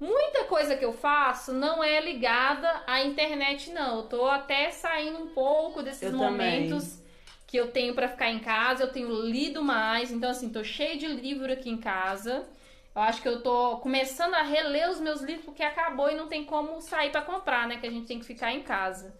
Muita 0.00 0.44
coisa 0.44 0.76
que 0.76 0.84
eu 0.84 0.92
faço 0.92 1.52
não 1.52 1.82
é 1.82 2.00
ligada 2.00 2.82
à 2.86 3.02
internet, 3.02 3.70
não. 3.70 3.96
Eu 3.96 4.02
tô 4.04 4.26
até 4.26 4.70
saindo 4.70 5.18
um 5.18 5.28
pouco 5.28 5.82
desses 5.82 6.02
Eu 6.02 6.16
momentos 6.16 6.84
também. 6.90 7.08
que 7.48 7.56
eu 7.56 7.70
tenho 7.72 7.94
pra 7.94 8.06
ficar 8.08 8.30
em 8.30 8.38
casa. 8.38 8.84
Eu 8.84 8.92
tenho 8.92 9.10
lido 9.22 9.60
mais, 9.62 10.12
então 10.12 10.30
assim, 10.30 10.50
tô 10.50 10.62
cheio 10.62 10.98
de 10.98 11.06
livro 11.08 11.52
aqui 11.52 11.68
em 11.68 11.78
casa. 11.78 12.46
Eu 12.94 13.02
acho 13.02 13.22
que 13.22 13.28
eu 13.28 13.42
tô 13.42 13.76
começando 13.78 14.34
a 14.34 14.42
reler 14.42 14.90
os 14.90 15.00
meus 15.00 15.20
livros 15.20 15.44
porque 15.44 15.62
acabou 15.62 16.10
e 16.10 16.16
não 16.16 16.26
tem 16.26 16.44
como 16.44 16.80
sair 16.80 17.10
pra 17.10 17.22
comprar, 17.22 17.68
né? 17.68 17.76
Que 17.78 17.86
a 17.86 17.90
gente 17.90 18.06
tem 18.06 18.18
que 18.18 18.26
ficar 18.26 18.52
em 18.52 18.62
casa. 18.62 19.14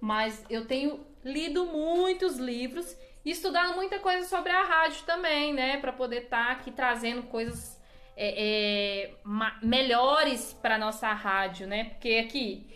Mas 0.00 0.44
eu 0.48 0.66
tenho 0.66 1.04
lido 1.24 1.66
muitos 1.66 2.36
livros 2.36 2.96
e 3.24 3.30
estudado 3.30 3.74
muita 3.74 3.98
coisa 3.98 4.26
sobre 4.28 4.52
a 4.52 4.62
rádio 4.62 5.02
também, 5.04 5.52
né? 5.52 5.78
Pra 5.78 5.92
poder 5.92 6.24
estar 6.24 6.52
aqui 6.52 6.70
trazendo 6.70 7.24
coisas 7.24 7.80
é, 8.16 9.08
é, 9.08 9.14
melhores 9.62 10.52
para 10.54 10.78
nossa 10.78 11.12
rádio, 11.12 11.66
né? 11.66 11.84
Porque 11.84 12.24
aqui 12.24 12.66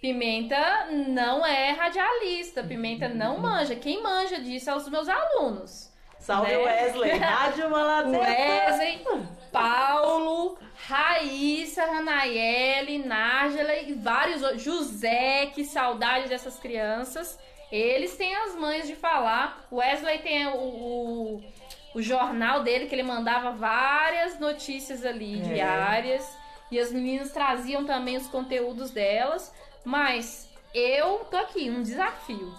Pimenta 0.00 0.88
não 1.08 1.44
é 1.44 1.72
radialista, 1.72 2.62
Pimenta 2.62 3.08
não 3.08 3.38
manja. 3.42 3.74
Quem 3.74 4.02
manja 4.02 4.38
disso 4.38 4.66
são 4.66 4.76
os 4.76 4.88
meus 4.88 5.08
alunos. 5.08 5.90
Salve 6.18 6.50
Né? 6.50 6.58
Wesley, 6.58 7.18
Rádio 7.18 7.68
Maladeta. 7.70 8.18
Wesley, 8.18 9.04
Paulo, 9.52 10.58
Raíssa, 10.86 11.84
Ranaiele, 11.84 12.98
Nájela 12.98 13.74
e 13.76 13.94
vários 13.94 14.42
outros. 14.42 14.62
José, 14.62 15.46
que 15.54 15.64
saudade 15.64 16.28
dessas 16.28 16.58
crianças. 16.58 17.38
Eles 17.70 18.16
têm 18.16 18.34
as 18.36 18.54
mães 18.54 18.86
de 18.86 18.94
falar. 18.94 19.66
O 19.70 19.76
Wesley 19.76 20.18
tem 20.18 20.46
o, 20.46 20.56
o, 20.56 21.44
o 21.94 22.02
jornal 22.02 22.62
dele, 22.62 22.86
que 22.86 22.94
ele 22.94 23.02
mandava 23.02 23.50
várias 23.52 24.38
notícias 24.38 25.04
ali 25.04 25.40
É. 25.40 25.54
diárias. 25.54 26.36
E 26.70 26.78
as 26.78 26.92
meninas 26.92 27.32
traziam 27.32 27.84
também 27.84 28.16
os 28.16 28.26
conteúdos 28.28 28.90
delas. 28.90 29.52
Mas 29.84 30.48
eu 30.74 31.26
tô 31.30 31.36
aqui, 31.36 31.70
um 31.70 31.82
desafio 31.82 32.52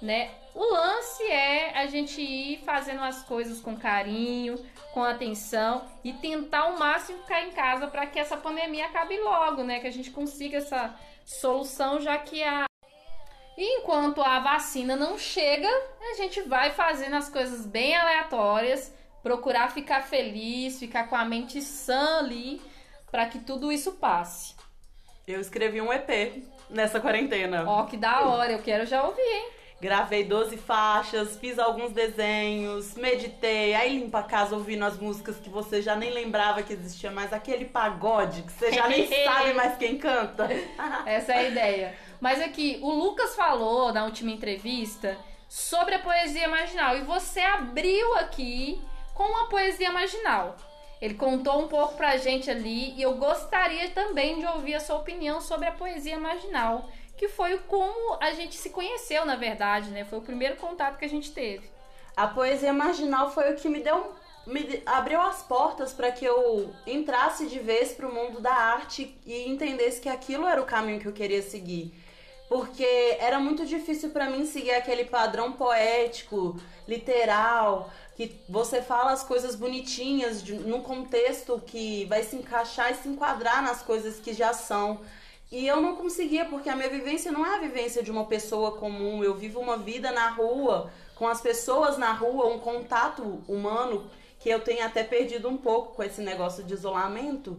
né? 0.00 0.30
O 0.56 0.64
lance 0.72 1.22
é 1.22 1.76
a 1.76 1.86
gente 1.86 2.18
ir 2.18 2.62
fazendo 2.64 3.02
as 3.02 3.22
coisas 3.22 3.60
com 3.60 3.76
carinho, 3.76 4.56
com 4.94 5.04
atenção 5.04 5.84
e 6.02 6.14
tentar 6.14 6.60
ao 6.60 6.78
máximo 6.78 7.18
ficar 7.18 7.42
em 7.42 7.50
casa 7.50 7.86
para 7.88 8.06
que 8.06 8.18
essa 8.18 8.38
pandemia 8.38 8.86
acabe 8.86 9.20
logo, 9.20 9.62
né? 9.62 9.80
Que 9.80 9.86
a 9.86 9.92
gente 9.92 10.10
consiga 10.10 10.56
essa 10.56 10.98
solução, 11.26 12.00
já 12.00 12.16
que 12.16 12.42
a 12.42 12.64
e 13.58 13.80
enquanto 13.80 14.22
a 14.22 14.40
vacina 14.40 14.96
não 14.96 15.18
chega, 15.18 15.68
a 16.10 16.14
gente 16.14 16.40
vai 16.42 16.70
fazendo 16.70 17.16
as 17.16 17.28
coisas 17.28 17.66
bem 17.66 17.94
aleatórias, 17.94 18.94
procurar 19.22 19.70
ficar 19.70 20.04
feliz, 20.04 20.78
ficar 20.78 21.08
com 21.08 21.16
a 21.16 21.24
mente 21.24 21.60
sã 21.60 22.20
ali, 22.20 22.62
para 23.10 23.26
que 23.26 23.40
tudo 23.40 23.70
isso 23.70 23.92
passe. 23.92 24.54
Eu 25.26 25.40
escrevi 25.40 25.82
um 25.82 25.92
EP 25.92 26.42
nessa 26.70 26.98
quarentena. 26.98 27.64
Ó, 27.66 27.84
que 27.84 27.96
da 27.96 28.22
hora, 28.22 28.52
eu 28.52 28.62
quero 28.62 28.86
já 28.86 29.02
ouvir, 29.02 29.20
hein? 29.20 29.55
Gravei 29.80 30.24
12 30.24 30.56
faixas, 30.56 31.36
fiz 31.36 31.58
alguns 31.58 31.92
desenhos, 31.92 32.94
meditei, 32.94 33.74
aí 33.74 33.98
limpa 33.98 34.20
a 34.20 34.22
casa 34.22 34.54
ouvindo 34.56 34.84
as 34.84 34.98
músicas 34.98 35.36
que 35.36 35.50
você 35.50 35.82
já 35.82 35.94
nem 35.94 36.10
lembrava 36.10 36.62
que 36.62 36.72
existia 36.72 37.10
mais, 37.10 37.30
aquele 37.30 37.66
pagode 37.66 38.42
que 38.42 38.52
você 38.52 38.72
já 38.72 38.88
nem 38.88 39.06
sabe 39.24 39.52
mais 39.52 39.76
quem 39.76 39.98
canta. 39.98 40.48
Essa 41.04 41.34
é 41.34 41.38
a 41.38 41.48
ideia. 41.48 41.94
Mas 42.20 42.40
aqui, 42.40 42.78
o 42.82 42.90
Lucas 42.90 43.36
falou 43.36 43.92
na 43.92 44.04
última 44.04 44.30
entrevista 44.30 45.18
sobre 45.48 45.94
a 45.94 45.98
poesia 45.98 46.48
marginal. 46.48 46.96
E 46.96 47.02
você 47.02 47.40
abriu 47.40 48.16
aqui 48.16 48.80
com 49.14 49.36
a 49.36 49.46
poesia 49.46 49.92
marginal. 49.92 50.56
Ele 51.00 51.14
contou 51.14 51.62
um 51.62 51.68
pouco 51.68 51.94
pra 51.94 52.16
gente 52.16 52.50
ali 52.50 52.94
e 52.94 53.02
eu 53.02 53.16
gostaria 53.16 53.90
também 53.90 54.38
de 54.40 54.46
ouvir 54.46 54.74
a 54.74 54.80
sua 54.80 54.96
opinião 54.96 55.40
sobre 55.40 55.68
a 55.68 55.72
poesia 55.72 56.18
marginal, 56.18 56.88
que 57.16 57.28
foi 57.28 57.58
como 57.58 58.18
a 58.20 58.32
gente 58.32 58.56
se 58.56 58.70
conheceu, 58.70 59.24
na 59.24 59.36
verdade, 59.36 59.90
né? 59.90 60.04
Foi 60.04 60.18
o 60.18 60.22
primeiro 60.22 60.56
contato 60.56 60.98
que 60.98 61.04
a 61.04 61.08
gente 61.08 61.32
teve. 61.32 61.68
A 62.16 62.26
poesia 62.26 62.72
marginal 62.72 63.30
foi 63.30 63.52
o 63.52 63.56
que 63.56 63.68
me 63.68 63.80
deu 63.80 64.14
me 64.46 64.80
abriu 64.86 65.20
as 65.20 65.42
portas 65.42 65.92
para 65.92 66.12
que 66.12 66.24
eu 66.24 66.72
entrasse 66.86 67.48
de 67.48 67.58
vez 67.58 67.92
pro 67.92 68.14
mundo 68.14 68.40
da 68.40 68.54
arte 68.54 69.18
e 69.26 69.48
entendesse 69.48 70.00
que 70.00 70.08
aquilo 70.08 70.46
era 70.46 70.62
o 70.62 70.64
caminho 70.64 71.00
que 71.00 71.08
eu 71.08 71.12
queria 71.12 71.42
seguir. 71.42 71.92
Porque 72.48 72.86
era 73.18 73.40
muito 73.40 73.66
difícil 73.66 74.10
para 74.10 74.30
mim 74.30 74.46
seguir 74.46 74.70
aquele 74.70 75.04
padrão 75.04 75.52
poético, 75.52 76.56
literal, 76.86 77.90
que 78.14 78.40
você 78.48 78.80
fala 78.80 79.10
as 79.10 79.24
coisas 79.24 79.56
bonitinhas 79.56 80.40
de, 80.40 80.54
num 80.54 80.80
contexto 80.80 81.60
que 81.66 82.04
vai 82.04 82.22
se 82.22 82.36
encaixar 82.36 82.92
e 82.92 82.94
se 82.94 83.08
enquadrar 83.08 83.60
nas 83.64 83.82
coisas 83.82 84.20
que 84.20 84.32
já 84.32 84.52
são. 84.52 85.00
E 85.50 85.66
eu 85.66 85.80
não 85.80 85.94
conseguia, 85.94 86.44
porque 86.44 86.68
a 86.68 86.74
minha 86.74 86.88
vivência 86.88 87.30
não 87.30 87.46
é 87.46 87.54
a 87.54 87.60
vivência 87.60 88.02
de 88.02 88.10
uma 88.10 88.24
pessoa 88.24 88.76
comum. 88.78 89.22
Eu 89.22 89.34
vivo 89.34 89.60
uma 89.60 89.76
vida 89.76 90.10
na 90.10 90.28
rua, 90.30 90.90
com 91.14 91.28
as 91.28 91.40
pessoas 91.40 91.96
na 91.96 92.12
rua, 92.12 92.46
um 92.46 92.58
contato 92.58 93.22
humano 93.46 94.10
que 94.40 94.48
eu 94.48 94.60
tenho 94.60 94.84
até 94.84 95.04
perdido 95.04 95.48
um 95.48 95.56
pouco 95.56 95.94
com 95.94 96.02
esse 96.02 96.20
negócio 96.20 96.64
de 96.64 96.74
isolamento. 96.74 97.56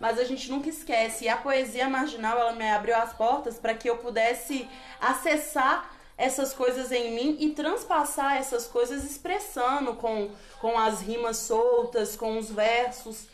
Mas 0.00 0.18
a 0.18 0.24
gente 0.24 0.50
nunca 0.50 0.68
esquece. 0.68 1.24
E 1.24 1.28
a 1.28 1.36
poesia 1.36 1.88
marginal, 1.88 2.38
ela 2.38 2.52
me 2.52 2.68
abriu 2.68 2.96
as 2.96 3.12
portas 3.12 3.56
para 3.56 3.74
que 3.74 3.88
eu 3.88 3.96
pudesse 3.96 4.68
acessar 5.00 5.96
essas 6.16 6.52
coisas 6.52 6.90
em 6.90 7.14
mim 7.14 7.36
e 7.38 7.50
transpassar 7.50 8.36
essas 8.36 8.66
coisas 8.66 9.04
expressando 9.04 9.94
com, 9.94 10.30
com 10.60 10.76
as 10.76 11.00
rimas 11.00 11.36
soltas, 11.36 12.16
com 12.16 12.36
os 12.36 12.50
versos. 12.50 13.28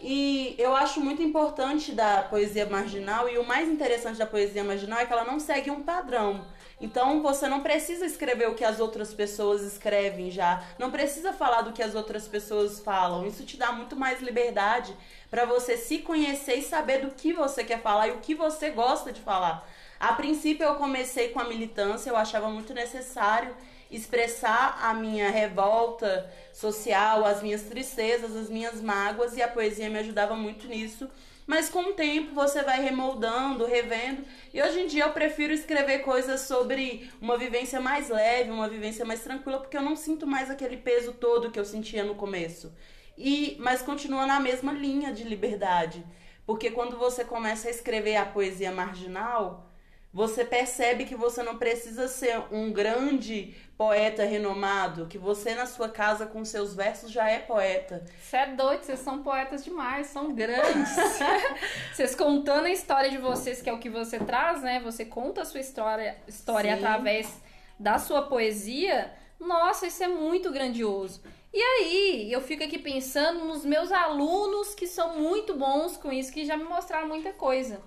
E 0.00 0.54
eu 0.58 0.76
acho 0.76 1.00
muito 1.00 1.22
importante 1.22 1.90
da 1.90 2.22
poesia 2.22 2.66
marginal, 2.66 3.28
e 3.28 3.36
o 3.36 3.44
mais 3.44 3.68
interessante 3.68 4.16
da 4.16 4.26
poesia 4.26 4.62
marginal 4.62 5.00
é 5.00 5.06
que 5.06 5.12
ela 5.12 5.24
não 5.24 5.40
segue 5.40 5.70
um 5.70 5.82
padrão. 5.82 6.44
Então 6.80 7.20
você 7.20 7.48
não 7.48 7.60
precisa 7.60 8.06
escrever 8.06 8.48
o 8.48 8.54
que 8.54 8.64
as 8.64 8.78
outras 8.78 9.12
pessoas 9.12 9.62
escrevem 9.62 10.30
já, 10.30 10.62
não 10.78 10.92
precisa 10.92 11.32
falar 11.32 11.62
do 11.62 11.72
que 11.72 11.82
as 11.82 11.96
outras 11.96 12.28
pessoas 12.28 12.78
falam. 12.78 13.26
Isso 13.26 13.44
te 13.44 13.56
dá 13.56 13.72
muito 13.72 13.96
mais 13.96 14.22
liberdade 14.22 14.94
para 15.28 15.44
você 15.44 15.76
se 15.76 15.98
conhecer 15.98 16.54
e 16.54 16.62
saber 16.62 16.98
do 16.98 17.10
que 17.10 17.32
você 17.32 17.64
quer 17.64 17.82
falar 17.82 18.06
e 18.06 18.12
o 18.12 18.18
que 18.18 18.34
você 18.34 18.70
gosta 18.70 19.10
de 19.10 19.20
falar. 19.20 19.68
A 19.98 20.12
princípio 20.12 20.64
eu 20.64 20.76
comecei 20.76 21.30
com 21.30 21.40
a 21.40 21.44
militância, 21.44 22.10
eu 22.10 22.16
achava 22.16 22.48
muito 22.48 22.72
necessário 22.72 23.52
expressar 23.90 24.78
a 24.82 24.92
minha 24.94 25.30
revolta 25.30 26.30
social, 26.52 27.24
as 27.24 27.42
minhas 27.42 27.62
tristezas, 27.62 28.36
as 28.36 28.50
minhas 28.50 28.80
mágoas 28.80 29.36
e 29.36 29.42
a 29.42 29.48
poesia 29.48 29.88
me 29.88 29.98
ajudava 29.98 30.34
muito 30.34 30.66
nisso. 30.66 31.08
Mas 31.46 31.70
com 31.70 31.80
o 31.80 31.92
tempo 31.94 32.34
você 32.34 32.62
vai 32.62 32.82
remoldando, 32.82 33.64
revendo. 33.64 34.22
E 34.52 34.60
hoje 34.60 34.80
em 34.80 34.86
dia 34.86 35.04
eu 35.04 35.12
prefiro 35.12 35.50
escrever 35.52 36.00
coisas 36.00 36.42
sobre 36.42 37.10
uma 37.22 37.38
vivência 37.38 37.80
mais 37.80 38.10
leve, 38.10 38.50
uma 38.50 38.68
vivência 38.68 39.02
mais 39.02 39.22
tranquila, 39.22 39.58
porque 39.58 39.76
eu 39.76 39.82
não 39.82 39.96
sinto 39.96 40.26
mais 40.26 40.50
aquele 40.50 40.76
peso 40.76 41.14
todo 41.14 41.50
que 41.50 41.58
eu 41.58 41.64
sentia 41.64 42.04
no 42.04 42.14
começo. 42.14 42.70
E 43.16 43.56
mas 43.58 43.80
continua 43.80 44.26
na 44.26 44.38
mesma 44.38 44.72
linha 44.72 45.10
de 45.10 45.24
liberdade, 45.24 46.04
porque 46.46 46.70
quando 46.70 46.98
você 46.98 47.24
começa 47.24 47.66
a 47.66 47.70
escrever 47.70 48.16
a 48.16 48.26
poesia 48.26 48.70
marginal, 48.70 49.67
você 50.12 50.44
percebe 50.44 51.04
que 51.04 51.14
você 51.14 51.42
não 51.42 51.58
precisa 51.58 52.08
ser 52.08 52.42
um 52.50 52.72
grande 52.72 53.54
poeta 53.76 54.24
renomado, 54.24 55.06
que 55.06 55.18
você 55.18 55.54
na 55.54 55.66
sua 55.66 55.88
casa 55.88 56.26
com 56.26 56.44
seus 56.44 56.74
versos 56.74 57.12
já 57.12 57.28
é 57.28 57.38
poeta. 57.38 58.04
Você 58.20 58.36
é 58.36 58.46
doido, 58.46 58.82
vocês 58.82 58.98
são 59.00 59.22
poetas 59.22 59.64
demais, 59.64 60.08
são 60.08 60.34
grandes. 60.34 60.90
vocês 61.94 62.14
contando 62.14 62.66
a 62.66 62.70
história 62.70 63.10
de 63.10 63.18
vocês, 63.18 63.60
que 63.60 63.68
é 63.68 63.72
o 63.72 63.78
que 63.78 63.90
você 63.90 64.18
traz, 64.18 64.62
né? 64.62 64.80
Você 64.80 65.04
conta 65.04 65.42
a 65.42 65.44
sua 65.44 65.60
história, 65.60 66.16
história 66.26 66.74
Sim. 66.74 66.82
através 66.82 67.40
da 67.78 67.98
sua 67.98 68.22
poesia. 68.22 69.12
Nossa, 69.38 69.86
isso 69.86 70.02
é 70.02 70.08
muito 70.08 70.50
grandioso. 70.50 71.22
E 71.52 71.62
aí, 71.62 72.32
eu 72.32 72.40
fico 72.40 72.64
aqui 72.64 72.78
pensando 72.78 73.44
nos 73.44 73.64
meus 73.64 73.92
alunos 73.92 74.74
que 74.74 74.86
são 74.86 75.18
muito 75.18 75.54
bons 75.54 75.96
com 75.96 76.10
isso, 76.10 76.32
que 76.32 76.44
já 76.44 76.56
me 76.56 76.64
mostraram 76.64 77.08
muita 77.08 77.32
coisa. 77.32 77.80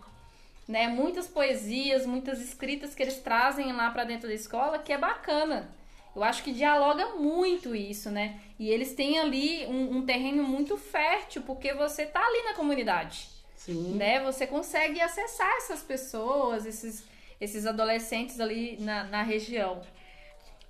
Né? 0.68 0.88
Muitas 0.88 1.28
poesias, 1.28 2.06
muitas 2.06 2.40
escritas 2.40 2.96
que 2.96 3.04
eles 3.04 3.18
trazem 3.18 3.74
lá 3.74 3.90
pra 3.92 4.04
dentro 4.04 4.28
da 4.28 4.34
escola, 4.34 4.80
que 4.80 4.94
é 4.94 4.98
bacana. 4.98 5.70
Eu 6.16 6.24
acho 6.24 6.44
que 6.44 6.52
dialoga 6.52 7.16
muito 7.16 7.74
isso, 7.74 8.10
né? 8.10 8.40
E 8.60 8.70
eles 8.70 8.94
têm 8.94 9.20
ali 9.20 9.66
um, 9.66 9.98
um 9.98 10.06
terreno 10.06 10.44
muito 10.44 10.78
fértil, 10.78 11.42
porque 11.44 11.74
você 11.74 12.06
tá 12.06 12.20
ali 12.20 12.44
na 12.44 12.54
comunidade, 12.54 13.30
Sim. 13.56 13.96
né? 13.96 14.22
Você 14.24 14.46
consegue 14.46 15.00
acessar 15.00 15.50
essas 15.58 15.82
pessoas, 15.82 16.66
esses, 16.66 17.06
esses 17.40 17.66
adolescentes 17.66 18.40
ali 18.40 18.78
na, 18.80 19.06
na 19.06 19.24
região. 19.24 19.82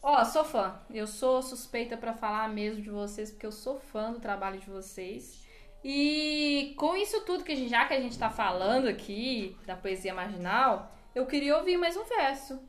Ó, 0.01 0.23
sou 0.25 0.43
fã. 0.43 0.79
Eu 0.91 1.07
sou 1.07 1.41
suspeita 1.41 1.97
pra 1.97 2.13
falar 2.13 2.47
mesmo 2.49 2.81
de 2.81 2.89
vocês, 2.89 3.31
porque 3.31 3.45
eu 3.45 3.51
sou 3.51 3.79
fã 3.79 4.11
do 4.11 4.19
trabalho 4.19 4.59
de 4.59 4.69
vocês. 4.69 5.41
E 5.83 6.73
com 6.77 6.95
isso 6.95 7.21
tudo 7.21 7.43
que 7.43 7.55
gente, 7.55 7.69
já 7.69 7.85
que 7.85 7.93
a 7.93 7.99
gente 7.99 8.17
tá 8.17 8.29
falando 8.29 8.87
aqui 8.87 9.57
da 9.65 9.75
poesia 9.75 10.13
marginal, 10.13 10.91
eu 11.15 11.25
queria 11.25 11.57
ouvir 11.57 11.77
mais 11.77 11.97
um 11.97 12.03
verso. 12.03 12.59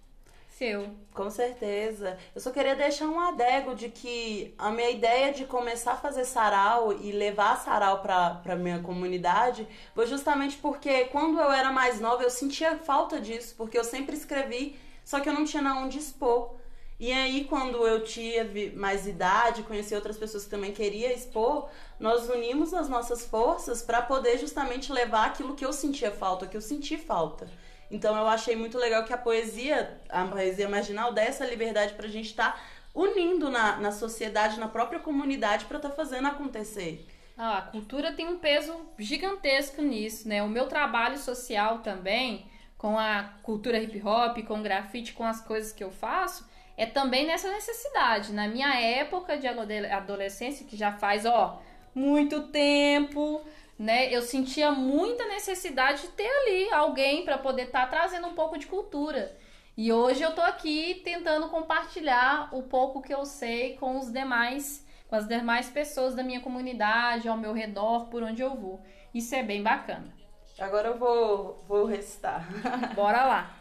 Se 0.48 0.62
teu. 0.62 0.90
Com 1.12 1.28
certeza. 1.28 2.16
Eu 2.34 2.40
só 2.40 2.50
queria 2.50 2.76
deixar 2.76 3.06
um 3.06 3.18
adego 3.18 3.74
de 3.74 3.88
que 3.88 4.54
a 4.56 4.70
minha 4.70 4.90
ideia 4.90 5.32
de 5.32 5.44
começar 5.44 5.92
a 5.92 5.96
fazer 5.96 6.24
sarau 6.24 6.92
e 6.92 7.10
levar 7.10 7.56
sarau 7.56 8.00
pra 8.00 8.56
minha 8.56 8.78
comunidade 8.80 9.66
foi 9.94 10.06
justamente 10.06 10.56
porque 10.58 11.06
quando 11.06 11.38
eu 11.40 11.50
era 11.50 11.72
mais 11.72 12.00
nova 12.00 12.22
eu 12.22 12.30
sentia 12.30 12.76
falta 12.76 13.20
disso, 13.20 13.54
porque 13.56 13.76
eu 13.76 13.84
sempre 13.84 14.16
escrevi, 14.16 14.78
só 15.04 15.20
que 15.20 15.28
eu 15.28 15.34
não 15.34 15.44
tinha 15.44 15.62
na 15.62 15.80
onde 15.80 15.98
expor. 15.98 16.54
E 17.00 17.10
aí, 17.10 17.44
quando 17.44 17.84
eu 17.84 18.04
tive 18.04 18.70
mais 18.76 19.08
idade, 19.08 19.64
conheci 19.64 19.92
outras 19.92 20.16
pessoas 20.16 20.44
que 20.44 20.50
também 20.50 20.72
queriam 20.72 21.10
expor, 21.10 21.68
nós 22.02 22.28
unimos 22.28 22.74
as 22.74 22.88
nossas 22.88 23.24
forças 23.24 23.80
para 23.80 24.02
poder 24.02 24.36
justamente 24.36 24.92
levar 24.92 25.26
aquilo 25.26 25.54
que 25.54 25.64
eu 25.64 25.72
sentia 25.72 26.10
falta, 26.10 26.48
que 26.48 26.56
eu 26.56 26.60
senti 26.60 26.96
falta. 26.98 27.48
Então 27.88 28.16
eu 28.16 28.26
achei 28.26 28.56
muito 28.56 28.76
legal 28.76 29.04
que 29.04 29.12
a 29.12 29.16
poesia, 29.16 30.00
a 30.08 30.24
poesia 30.24 30.68
marginal, 30.68 31.12
dê 31.12 31.20
essa 31.20 31.46
liberdade 31.46 31.94
pra 31.94 32.08
gente 32.08 32.26
estar 32.26 32.54
tá 32.54 32.60
unindo 32.92 33.48
na, 33.48 33.76
na 33.76 33.92
sociedade, 33.92 34.58
na 34.58 34.66
própria 34.66 34.98
comunidade, 34.98 35.66
para 35.66 35.76
estar 35.76 35.90
tá 35.90 35.94
fazendo 35.94 36.26
acontecer. 36.26 37.06
Ah, 37.38 37.58
a 37.58 37.62
cultura 37.62 38.12
tem 38.12 38.26
um 38.26 38.38
peso 38.38 38.74
gigantesco 38.98 39.80
nisso, 39.80 40.28
né? 40.28 40.42
O 40.42 40.48
meu 40.48 40.66
trabalho 40.66 41.16
social 41.16 41.78
também, 41.78 42.50
com 42.76 42.98
a 42.98 43.32
cultura 43.44 43.78
hip 43.78 44.02
hop, 44.04 44.38
com 44.44 44.58
o 44.58 44.62
grafite, 44.62 45.12
com 45.12 45.22
as 45.22 45.40
coisas 45.40 45.72
que 45.72 45.84
eu 45.84 45.92
faço, 45.92 46.50
é 46.76 46.84
também 46.84 47.26
nessa 47.26 47.48
necessidade. 47.48 48.32
Na 48.32 48.48
minha 48.48 48.74
época 48.74 49.38
de 49.38 49.46
adolescência, 49.46 50.66
que 50.66 50.76
já 50.76 50.90
faz, 50.90 51.24
ó, 51.24 51.62
muito 51.94 52.48
tempo, 52.48 53.42
né? 53.78 54.14
Eu 54.14 54.22
sentia 54.22 54.70
muita 54.70 55.26
necessidade 55.26 56.02
de 56.02 56.08
ter 56.08 56.28
ali 56.28 56.72
alguém 56.72 57.24
para 57.24 57.38
poder 57.38 57.64
estar 57.64 57.82
tá 57.82 57.86
trazendo 57.88 58.28
um 58.28 58.34
pouco 58.34 58.58
de 58.58 58.66
cultura. 58.66 59.36
E 59.76 59.92
hoje 59.92 60.22
eu 60.22 60.34
tô 60.34 60.42
aqui 60.42 61.00
tentando 61.02 61.48
compartilhar 61.48 62.54
o 62.54 62.62
pouco 62.62 63.00
que 63.00 63.12
eu 63.12 63.24
sei 63.24 63.76
com 63.76 63.98
os 63.98 64.12
demais, 64.12 64.86
com 65.08 65.16
as 65.16 65.26
demais 65.26 65.70
pessoas 65.70 66.14
da 66.14 66.22
minha 66.22 66.40
comunidade, 66.40 67.28
ao 67.28 67.38
meu 67.38 67.52
redor, 67.52 68.08
por 68.08 68.22
onde 68.22 68.42
eu 68.42 68.54
vou. 68.54 68.80
Isso 69.14 69.34
é 69.34 69.42
bem 69.42 69.62
bacana. 69.62 70.12
Agora 70.58 70.88
eu 70.88 70.98
vou, 70.98 71.64
vou 71.66 71.86
recitar. 71.86 72.46
Bora 72.94 73.24
lá. 73.24 73.56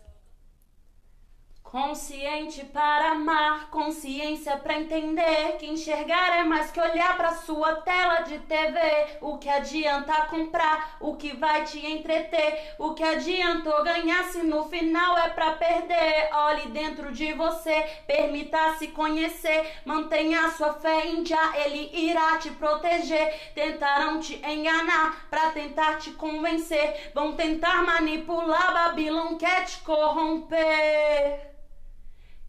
Consciente 1.70 2.64
para 2.64 3.12
amar, 3.12 3.70
consciência 3.70 4.56
para 4.56 4.74
entender 4.74 5.56
que 5.56 5.66
enxergar 5.66 6.40
é 6.40 6.42
mais 6.42 6.72
que 6.72 6.80
olhar 6.80 7.16
para 7.16 7.37
sua 7.37 7.76
tela 7.76 8.22
de 8.22 8.40
TV. 8.40 8.80
O 9.20 9.38
que 9.38 9.48
adianta 9.48 10.22
comprar, 10.22 10.96
o 10.98 11.14
que 11.14 11.37
vai 11.37 11.62
te 11.62 11.87
entreter, 11.87 12.74
o 12.76 12.92
que 12.92 13.04
adiantou 13.04 13.85
ganhar 13.85 14.24
se 14.24 14.42
no 14.42 14.68
final 14.68 15.16
é 15.18 15.28
para 15.28 15.52
perder. 15.52 16.30
Olhe 16.33 16.70
dentro 16.70 17.12
de 17.12 17.33
você, 17.35 17.88
permita 18.04 18.74
se 18.74 18.88
conhecer, 18.88 19.64
mantenha 19.85 20.50
sua 20.50 20.72
fé 20.72 21.06
em 21.06 21.24
já, 21.24 21.56
ele 21.56 21.88
irá 21.92 22.37
te 22.38 22.50
proteger. 22.50 23.52
Tentarão 23.54 24.18
te 24.18 24.35
enganar 24.44 25.28
para 25.30 25.50
tentar 25.50 25.98
te 25.98 26.11
convencer, 26.14 27.12
vão 27.14 27.37
tentar 27.37 27.85
manipular, 27.87 28.74
Babilão 28.74 29.38
quer 29.38 29.64
te 29.66 29.78
corromper 29.83 31.50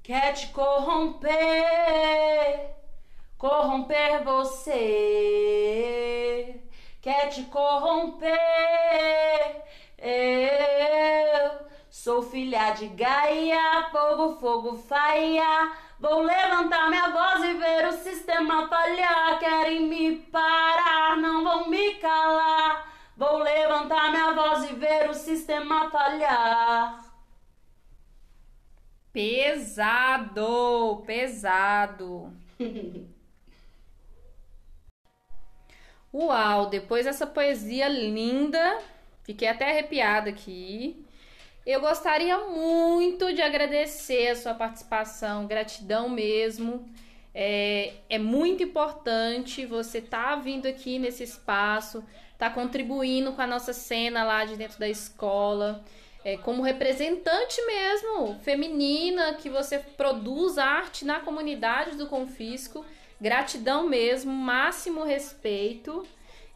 quer 0.03 0.33
te 0.33 0.47
corromper, 0.47 1.31
corromper 3.37 4.23
você, 4.23 4.81
quer 7.01 7.29
te 7.29 7.43
corromper. 7.43 8.39
Eu 9.97 11.67
sou 11.89 12.23
filha 12.23 12.71
de 12.71 12.87
Gaia, 12.87 13.89
fogo, 13.91 14.39
fogo, 14.39 14.77
faia. 14.77 15.71
Vou 15.99 16.21
levantar 16.23 16.89
minha 16.89 17.09
voz 17.09 17.43
e 17.43 17.53
ver 17.53 17.87
o 17.89 17.93
sistema 17.93 18.67
falhar. 18.67 19.37
Querem 19.37 19.81
me 19.87 20.15
parar, 20.17 21.17
não 21.17 21.43
vão 21.43 21.67
me 21.69 21.93
calar. 21.95 22.91
Vou 23.15 23.37
levantar 23.37 24.09
minha 24.09 24.33
voz 24.33 24.63
e 24.71 24.73
ver 24.73 25.07
o 25.11 25.13
sistema 25.13 25.91
falhar. 25.91 27.00
Pesado, 29.13 31.03
pesado. 31.05 32.31
Uau, 36.13 36.69
depois 36.69 37.05
dessa 37.05 37.27
poesia 37.27 37.89
linda, 37.89 38.79
fiquei 39.23 39.49
até 39.49 39.69
arrepiada 39.69 40.29
aqui. 40.29 41.05
Eu 41.65 41.81
gostaria 41.81 42.37
muito 42.37 43.33
de 43.33 43.41
agradecer 43.41 44.29
a 44.29 44.35
sua 44.35 44.53
participação, 44.53 45.45
gratidão 45.45 46.07
mesmo. 46.09 46.89
É, 47.35 47.93
é 48.09 48.17
muito 48.17 48.63
importante 48.63 49.65
você 49.65 49.97
estar 49.97 50.23
tá 50.23 50.35
vindo 50.37 50.67
aqui 50.67 50.97
nesse 50.97 51.23
espaço, 51.23 52.03
tá 52.37 52.49
contribuindo 52.49 53.33
com 53.33 53.41
a 53.41 53.47
nossa 53.47 53.73
cena 53.73 54.23
lá 54.23 54.45
de 54.45 54.55
dentro 54.55 54.79
da 54.79 54.87
escola 54.87 55.83
é, 56.23 56.37
como 56.37 56.61
representante 56.61 57.61
mesmo 57.65 58.39
feminina 58.43 59.33
que 59.33 59.49
você 59.49 59.79
produz 59.79 60.57
arte 60.57 61.03
na 61.03 61.19
comunidade 61.19 61.97
do 61.97 62.07
Confisco. 62.07 62.85
Gratidão 63.19 63.87
mesmo, 63.87 64.31
máximo 64.31 65.03
respeito. 65.03 66.05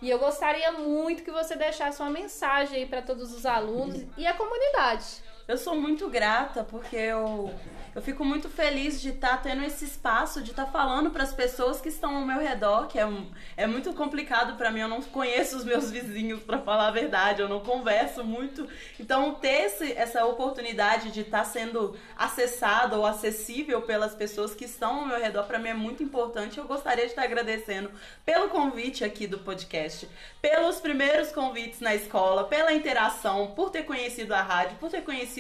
E 0.02 0.10
eu 0.10 0.20
gostaria 0.20 0.72
muito 0.72 1.24
que 1.24 1.32
você 1.32 1.56
deixasse 1.56 2.02
uma 2.02 2.10
mensagem 2.10 2.80
aí 2.80 2.86
para 2.86 3.02
todos 3.02 3.34
os 3.34 3.46
alunos 3.46 4.04
e 4.18 4.28
a 4.28 4.34
comunidade. 4.34 5.24
Eu 5.48 5.58
sou 5.58 5.80
muito 5.80 6.10
grata 6.10 6.64
porque 6.64 6.96
eu 6.96 7.54
eu 7.96 8.02
fico 8.02 8.26
muito 8.26 8.50
feliz 8.50 9.02
de 9.02 9.12
estar 9.12 9.38
tá 9.38 9.38
tendo 9.38 9.64
esse 9.64 9.86
espaço, 9.86 10.42
de 10.42 10.52
estar 10.52 10.66
tá 10.66 10.72
falando 10.72 11.12
para 11.12 11.24
as 11.24 11.34
pessoas 11.34 11.80
que 11.80 11.88
estão 11.88 12.14
ao 12.18 12.26
meu 12.26 12.42
redor, 12.42 12.88
que 12.88 13.00
é, 13.00 13.08
é 13.56 13.66
muito 13.66 13.94
complicado 13.94 14.58
para 14.58 14.70
mim. 14.70 14.82
Eu 14.82 14.90
não 14.90 15.02
conheço 15.02 15.56
os 15.56 15.64
meus 15.64 15.90
vizinhos, 15.90 16.44
para 16.44 16.60
falar 16.60 16.90
a 16.90 16.92
verdade, 16.92 17.42
eu 17.42 17.48
não 17.48 17.62
converso 17.62 18.22
muito. 18.22 18.68
Então, 19.00 19.36
ter 19.36 19.68
esse, 19.68 19.94
essa 19.94 20.26
oportunidade 20.26 21.10
de 21.10 21.22
estar 21.22 21.38
tá 21.38 21.46
sendo 21.46 21.96
acessado 22.18 22.98
ou 22.98 23.06
acessível 23.06 23.82
pelas 23.84 24.14
pessoas 24.14 24.54
que 24.54 24.66
estão 24.66 25.00
ao 25.00 25.06
meu 25.06 25.18
redor, 25.18 25.44
para 25.44 25.58
mim 25.58 25.70
é 25.70 25.74
muito 25.74 26.04
importante. 26.04 26.58
Eu 26.58 26.66
gostaria 26.66 27.06
de 27.06 27.12
estar 27.12 27.24
agradecendo 27.24 27.90
pelo 28.26 28.50
convite 28.50 29.06
aqui 29.06 29.26
do 29.26 29.40
podcast, 29.40 30.10
pelos 30.42 30.82
primeiros 30.82 31.32
convites 31.32 31.80
na 31.80 31.96
escola, 31.96 32.44
pela 32.44 32.74
interação, 32.74 33.54
por 33.56 33.70
ter 33.70 33.84
conhecido 33.84 34.34
a 34.34 34.42
rádio, 34.42 34.76
por 34.80 34.92
ter 34.92 35.02
conhecido 35.02 35.35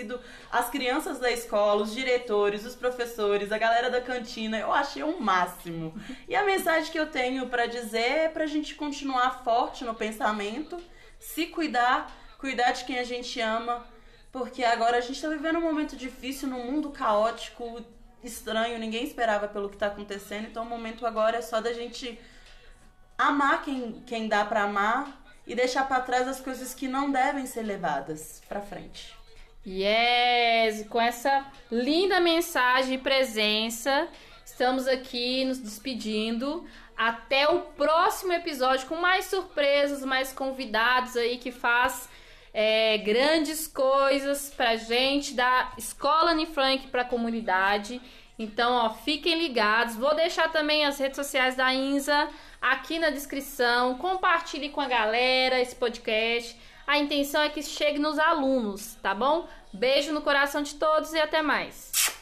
as 0.51 0.69
crianças 0.69 1.19
da 1.19 1.31
escola, 1.31 1.84
os 1.84 1.93
diretores 1.93 2.65
os 2.65 2.75
professores, 2.75 3.51
a 3.51 3.58
galera 3.58 3.89
da 3.89 4.01
cantina, 4.01 4.58
eu 4.58 4.71
achei 4.73 5.03
o 5.03 5.08
um 5.08 5.19
máximo. 5.19 5.93
E 6.27 6.36
a 6.36 6.43
mensagem 6.43 6.91
que 6.91 6.99
eu 6.99 7.08
tenho 7.08 7.47
para 7.47 7.65
dizer 7.65 8.25
é 8.25 8.29
pra 8.29 8.45
gente 8.45 8.75
continuar 8.75 9.43
forte 9.43 9.84
no 9.84 9.93
pensamento, 9.93 10.77
se 11.19 11.47
cuidar, 11.47 12.12
cuidar 12.38 12.71
de 12.71 12.86
quem 12.86 12.99
a 12.99 13.03
gente 13.03 13.39
ama, 13.39 13.86
porque 14.31 14.63
agora 14.63 14.97
a 14.97 15.01
gente 15.01 15.21
tá 15.21 15.29
vivendo 15.29 15.60
um 15.60 15.62
momento 15.62 15.95
difícil, 15.95 16.47
num 16.47 16.65
mundo 16.65 16.89
caótico, 16.89 17.84
estranho, 18.23 18.79
ninguém 18.79 19.03
esperava 19.03 19.47
pelo 19.47 19.69
que 19.69 19.77
tá 19.77 19.88
acontecendo, 19.88 20.47
então 20.47 20.63
o 20.63 20.69
momento 20.69 21.05
agora 21.05 21.38
é 21.38 21.41
só 21.41 21.62
da 21.62 21.71
gente 21.71 22.19
amar 23.17 23.63
quem, 23.63 24.03
quem 24.05 24.27
dá 24.27 24.43
para 24.43 24.63
amar 24.63 25.21
e 25.47 25.55
deixar 25.55 25.88
para 25.88 26.01
trás 26.01 26.27
as 26.27 26.41
coisas 26.41 26.73
que 26.73 26.88
não 26.88 27.12
devem 27.12 27.45
ser 27.45 27.62
levadas 27.62 28.41
para 28.47 28.62
frente. 28.62 29.15
Yes! 29.67 30.88
Com 30.88 31.01
essa 31.01 31.45
linda 31.71 32.19
mensagem 32.19 32.95
e 32.95 32.97
presença, 32.99 34.08
estamos 34.45 34.88
aqui 34.88 35.43
nos 35.43 35.58
despedindo. 35.58 36.63
Até 36.95 37.49
o 37.49 37.62
próximo 37.62 38.32
episódio 38.32 38.88
com 38.88 38.95
mais 38.95 39.25
surpresas, 39.25 40.06
mais 40.06 40.32
convidados 40.32 41.17
aí 41.17 41.38
que 41.38 41.51
faz 41.51 42.08
é, 42.54 42.97
grandes 42.99 43.67
coisas 43.67 44.54
pra 44.56 44.75
gente 44.75 45.34
da 45.34 45.73
Escola 45.78 46.32
Anne 46.32 46.45
Frank 46.45 46.88
pra 46.88 47.04
comunidade. 47.04 47.99
Então, 48.38 48.71
ó, 48.73 48.89
fiquem 48.91 49.39
ligados. 49.39 49.95
Vou 49.95 50.15
deixar 50.15 50.51
também 50.51 50.86
as 50.86 50.99
redes 50.99 51.15
sociais 51.15 51.56
da 51.56 51.73
Inza 51.73 52.30
aqui 52.62 52.99
na 52.99 53.10
descrição. 53.10 53.97
Compartilhe 53.97 54.69
com 54.69 54.80
a 54.80 54.88
galera 54.88 55.60
esse 55.60 55.75
podcast. 55.75 56.56
A 56.88 57.00
intenção 57.00 57.41
é 57.41 57.50
que 57.50 57.63
chegue 57.63 58.00
nos 58.00 58.19
alunos, 58.19 58.95
tá 59.02 59.13
bom? 59.15 59.48
Beijo 59.74 60.13
no 60.13 60.21
coração 60.21 60.62
de 60.62 60.76
todos 60.76 61.13
e 61.13 61.19
até 61.19 61.41
mais. 61.41 62.14